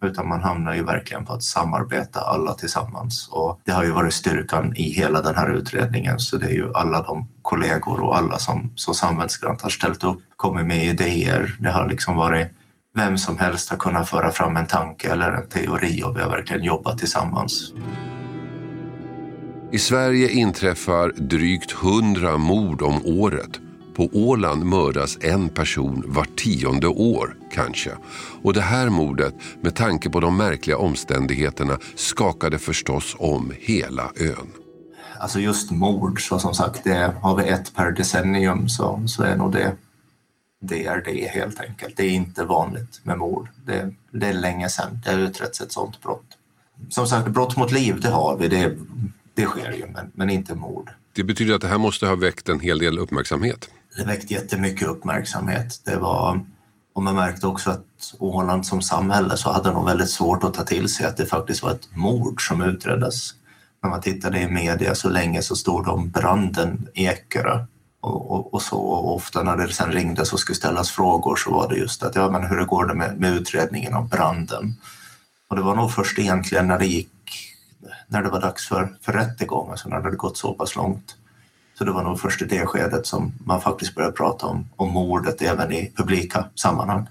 Utan 0.03 0.29
man 0.29 0.43
hamnar 0.43 0.75
ju 0.75 0.85
verkligen 0.85 1.25
på 1.25 1.33
att 1.33 1.43
samarbeta 1.43 2.21
alla 2.21 2.55
tillsammans. 2.55 3.29
Och 3.33 3.61
det 3.65 3.73
har 3.73 3.85
ju 3.85 3.91
varit 3.91 4.15
styrkan 4.15 4.77
i 4.77 4.83
hela 4.83 5.23
den 5.23 5.35
här 5.35 5.51
utredningen. 5.51 6.19
Så 6.19 6.37
det 6.37 6.47
är 6.47 6.55
ju 6.55 6.73
alla 6.75 7.03
de 7.03 7.29
kollegor 7.43 8.01
och 8.01 8.17
alla 8.17 8.39
som 8.39 8.73
så 8.75 8.95
samvetsgrant 8.95 9.63
har 9.63 9.71
ställt 9.71 10.05
upp, 10.05 10.19
kommit 10.37 10.67
med 10.67 10.85
idéer. 10.85 11.57
Det 11.61 11.71
har 11.71 11.89
liksom 11.89 12.17
varit 12.17 12.49
vem 12.95 13.19
som 13.19 13.39
helst 13.39 13.71
har 13.71 13.77
kunnat 13.77 14.09
föra 14.09 14.31
fram 14.31 14.57
en 14.57 14.67
tanke 14.67 15.13
eller 15.13 15.33
en 15.33 15.49
teori 15.49 16.03
och 16.03 16.17
vi 16.17 16.21
har 16.21 16.31
verkligen 16.31 16.63
jobbat 16.63 16.99
tillsammans. 16.99 17.73
I 19.73 19.79
Sverige 19.79 20.31
inträffar 20.31 21.13
drygt 21.17 21.73
hundra 21.73 22.37
mord 22.37 22.83
om 22.83 23.01
året 23.05 23.61
på 23.99 24.11
Åland 24.13 24.65
mördas 24.65 25.19
en 25.21 25.49
person 25.49 26.05
var 26.07 26.27
tionde 26.37 26.87
år 26.87 27.37
kanske. 27.53 27.91
Och 28.43 28.55
det 28.55 28.61
här 28.61 28.89
mordet, 28.89 29.35
med 29.61 29.75
tanke 29.75 30.11
på 30.11 30.21
de 30.21 30.37
märkliga 30.37 30.79
omständigheterna, 30.79 31.79
skakade 31.95 32.59
förstås 32.59 33.17
om 33.19 33.53
hela 33.59 34.13
ön. 34.21 34.49
Alltså 35.21 35.41
just 35.41 35.71
mord, 35.71 36.29
så 36.29 36.39
som 36.39 36.55
sagt, 36.55 36.85
det 36.85 37.15
har 37.23 37.37
vi 37.37 37.49
ett 37.49 37.75
per 37.75 37.93
decennium 37.93 38.69
så, 38.69 39.03
så 39.07 39.23
är 39.23 39.37
nog 39.37 39.53
det 39.53 39.77
det 40.61 40.87
är 40.87 41.03
det 41.05 41.31
helt 41.31 41.61
enkelt. 41.61 41.97
Det 41.97 42.03
är 42.03 42.11
inte 42.11 42.45
vanligt 42.45 43.01
med 43.03 43.19
mord. 43.19 43.49
Det, 43.67 43.95
det 44.11 44.27
är 44.27 44.33
länge 44.33 44.69
sedan 44.69 45.01
det 45.05 45.11
har 45.11 45.19
utretts 45.19 45.61
ett 45.61 45.73
sådant 45.73 46.03
brott. 46.03 46.27
Som 46.91 47.07
sagt, 47.07 47.29
brott 47.29 47.57
mot 47.57 47.73
liv, 47.73 48.01
det 48.01 48.09
har 48.09 48.37
vi. 48.37 48.49
Det, 48.49 48.77
det 49.35 49.45
sker 49.45 49.73
ju, 49.73 49.87
men, 49.87 50.11
men 50.15 50.31
inte 50.31 50.55
mord. 50.55 50.91
Det 51.13 51.25
betyder 51.25 51.55
att 51.55 51.61
det 51.61 51.69
här 51.69 51.79
måste 51.79 52.07
ha 52.07 52.15
väckt 52.15 52.49
en 52.49 52.61
hel 52.61 52.79
del 52.79 52.99
uppmärksamhet? 52.99 53.71
Det 53.99 54.05
väckte 54.05 54.35
jättemycket 54.35 54.89
uppmärksamhet. 54.89 55.81
Det 55.85 55.97
var, 55.97 56.41
och 56.95 57.03
man 57.03 57.15
märkte 57.15 57.47
också 57.47 57.71
att 57.71 58.15
Åland 58.19 58.67
som 58.67 58.83
samhälle 58.83 59.37
så 59.37 59.53
hade 59.53 59.73
nog 59.73 59.87
väldigt 59.87 60.11
svårt 60.11 60.45
att 60.45 60.55
ta 60.55 60.65
till 60.65 60.89
sig 60.89 61.07
att 61.07 61.17
det 61.17 61.27
faktiskt 61.27 61.63
var 61.63 61.71
ett 61.71 61.97
mord 61.97 62.49
som 62.49 62.63
utreddes. 62.63 63.31
När 63.83 63.91
man 63.91 64.01
tittade 64.01 64.41
i 64.41 64.49
media 64.49 64.95
så 64.95 65.09
länge 65.09 65.43
så 65.43 65.57
stod 65.57 65.85
det 65.85 65.91
om 65.91 66.11
branden 66.11 66.89
Ekerö 66.95 67.65
och, 68.01 68.31
och, 68.31 68.55
och, 68.55 68.63
så. 68.63 68.79
Och 68.79 69.15
ofta 69.17 69.43
när 69.43 69.57
det 69.57 69.73
sen 69.73 69.93
ringdes 69.93 70.33
och 70.33 70.41
skulle 70.41 70.57
ställas 70.57 70.91
frågor 70.91 71.37
så 71.37 71.51
var 71.51 71.69
det 71.69 71.77
just 71.77 72.03
att 72.03 72.15
ja, 72.15 72.31
men 72.31 72.47
hur 72.47 72.65
går 72.65 72.87
det 72.87 72.95
med, 72.95 73.21
med 73.21 73.35
utredningen 73.35 73.95
av 73.95 74.09
branden? 74.09 74.75
Och 75.49 75.57
det 75.57 75.63
var 75.63 75.75
nog 75.75 75.93
först 75.93 76.19
egentligen 76.19 76.69
när 76.69 76.79
det 76.79 76.87
gick, 76.87 77.11
när 78.07 78.23
det 78.23 78.29
var 78.29 78.41
dags 78.41 78.69
för, 78.69 78.97
för 79.03 79.13
rättegång, 79.13 79.71
alltså 79.71 79.89
när 79.89 79.97
det 79.97 80.03
hade 80.03 80.17
gått 80.17 80.37
så 80.37 80.55
pass 80.55 80.77
långt, 80.77 81.17
så 81.79 81.85
det 81.85 81.93
var 81.93 82.03
nog 82.03 82.21
först 82.21 82.43
i 82.43 82.45
det 82.45 82.67
skedet 82.67 83.07
som 83.07 83.33
man 83.45 83.61
faktiskt 83.61 83.95
började 83.95 84.17
prata 84.17 84.47
om, 84.47 84.69
om 84.77 84.91
mordet 84.91 85.43
även 85.43 85.73
i 85.73 85.93
publika 85.97 86.45
sammanhang. 86.55 87.07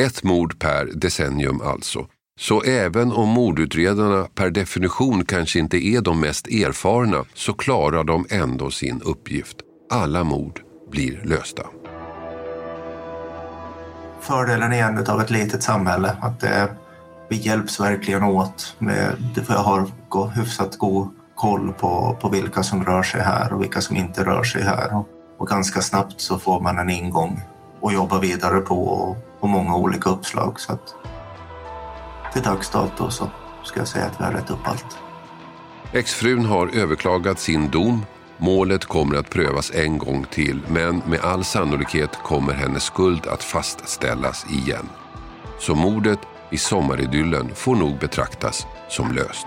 Ett 0.00 0.22
mord 0.22 0.58
per 0.58 0.86
decennium 0.94 1.60
alltså. 1.60 2.06
Så 2.40 2.62
även 2.62 3.12
om 3.12 3.28
mordutredarna 3.28 4.28
per 4.34 4.50
definition 4.50 5.24
kanske 5.24 5.58
inte 5.58 5.76
är 5.76 6.00
de 6.00 6.20
mest 6.20 6.46
erfarna 6.46 7.24
så 7.34 7.52
klarar 7.52 8.04
de 8.04 8.26
ändå 8.30 8.70
sin 8.70 9.02
uppgift. 9.02 9.56
Alla 9.90 10.24
mord 10.24 10.60
blir 10.90 11.20
lösta. 11.24 11.62
Fördelen 14.20 14.72
igen 14.72 15.06
av 15.08 15.20
ett 15.20 15.30
litet 15.30 15.62
samhälle 15.62 16.16
att 16.20 16.40
det, 16.40 16.68
vi 17.28 17.36
hjälps 17.36 17.80
verkligen 17.80 18.22
åt. 18.22 18.76
Med, 18.78 19.16
det 19.34 19.52
har 19.52 19.90
hyfsat 20.34 20.78
god 20.78 21.08
koll 21.42 21.72
på, 21.72 22.16
på 22.20 22.28
vilka 22.28 22.62
som 22.62 22.84
rör 22.84 23.02
sig 23.02 23.20
här 23.20 23.52
och 23.52 23.62
vilka 23.62 23.80
som 23.80 23.96
inte 23.96 24.24
rör 24.24 24.42
sig 24.44 24.62
här. 24.62 24.96
Och, 24.96 25.08
och 25.38 25.48
ganska 25.48 25.80
snabbt 25.80 26.20
så 26.20 26.38
får 26.38 26.60
man 26.60 26.78
en 26.78 26.90
ingång 26.90 27.40
och 27.80 27.92
jobba 27.92 28.20
vidare 28.20 28.60
på 28.60 28.84
och, 29.40 29.48
många 29.48 29.76
olika 29.76 30.10
uppslag. 30.10 30.60
Så 30.60 30.72
att 30.72 30.94
till 32.32 32.42
dags 32.42 32.70
dato 32.70 33.10
så 33.10 33.30
ska 33.64 33.80
jag 33.80 33.88
säga 33.88 34.06
att 34.06 34.20
vi 34.20 34.24
har 34.24 34.32
rätt 34.32 34.50
upp 34.50 34.68
allt. 34.68 34.98
Exfrun 35.92 36.44
har 36.44 36.76
överklagat 36.76 37.38
sin 37.38 37.70
dom. 37.70 38.06
Målet 38.38 38.84
kommer 38.84 39.16
att 39.16 39.30
prövas 39.30 39.70
en 39.74 39.98
gång 39.98 40.26
till 40.30 40.60
men 40.68 41.02
med 41.06 41.20
all 41.20 41.44
sannolikhet 41.44 42.16
kommer 42.22 42.52
hennes 42.52 42.82
skuld 42.82 43.26
att 43.26 43.42
fastställas 43.42 44.46
igen. 44.50 44.88
Så 45.58 45.74
mordet 45.74 46.18
i 46.50 46.58
sommaridyllen 46.58 47.54
får 47.54 47.76
nog 47.76 47.98
betraktas 47.98 48.66
som 48.88 49.12
löst. 49.12 49.46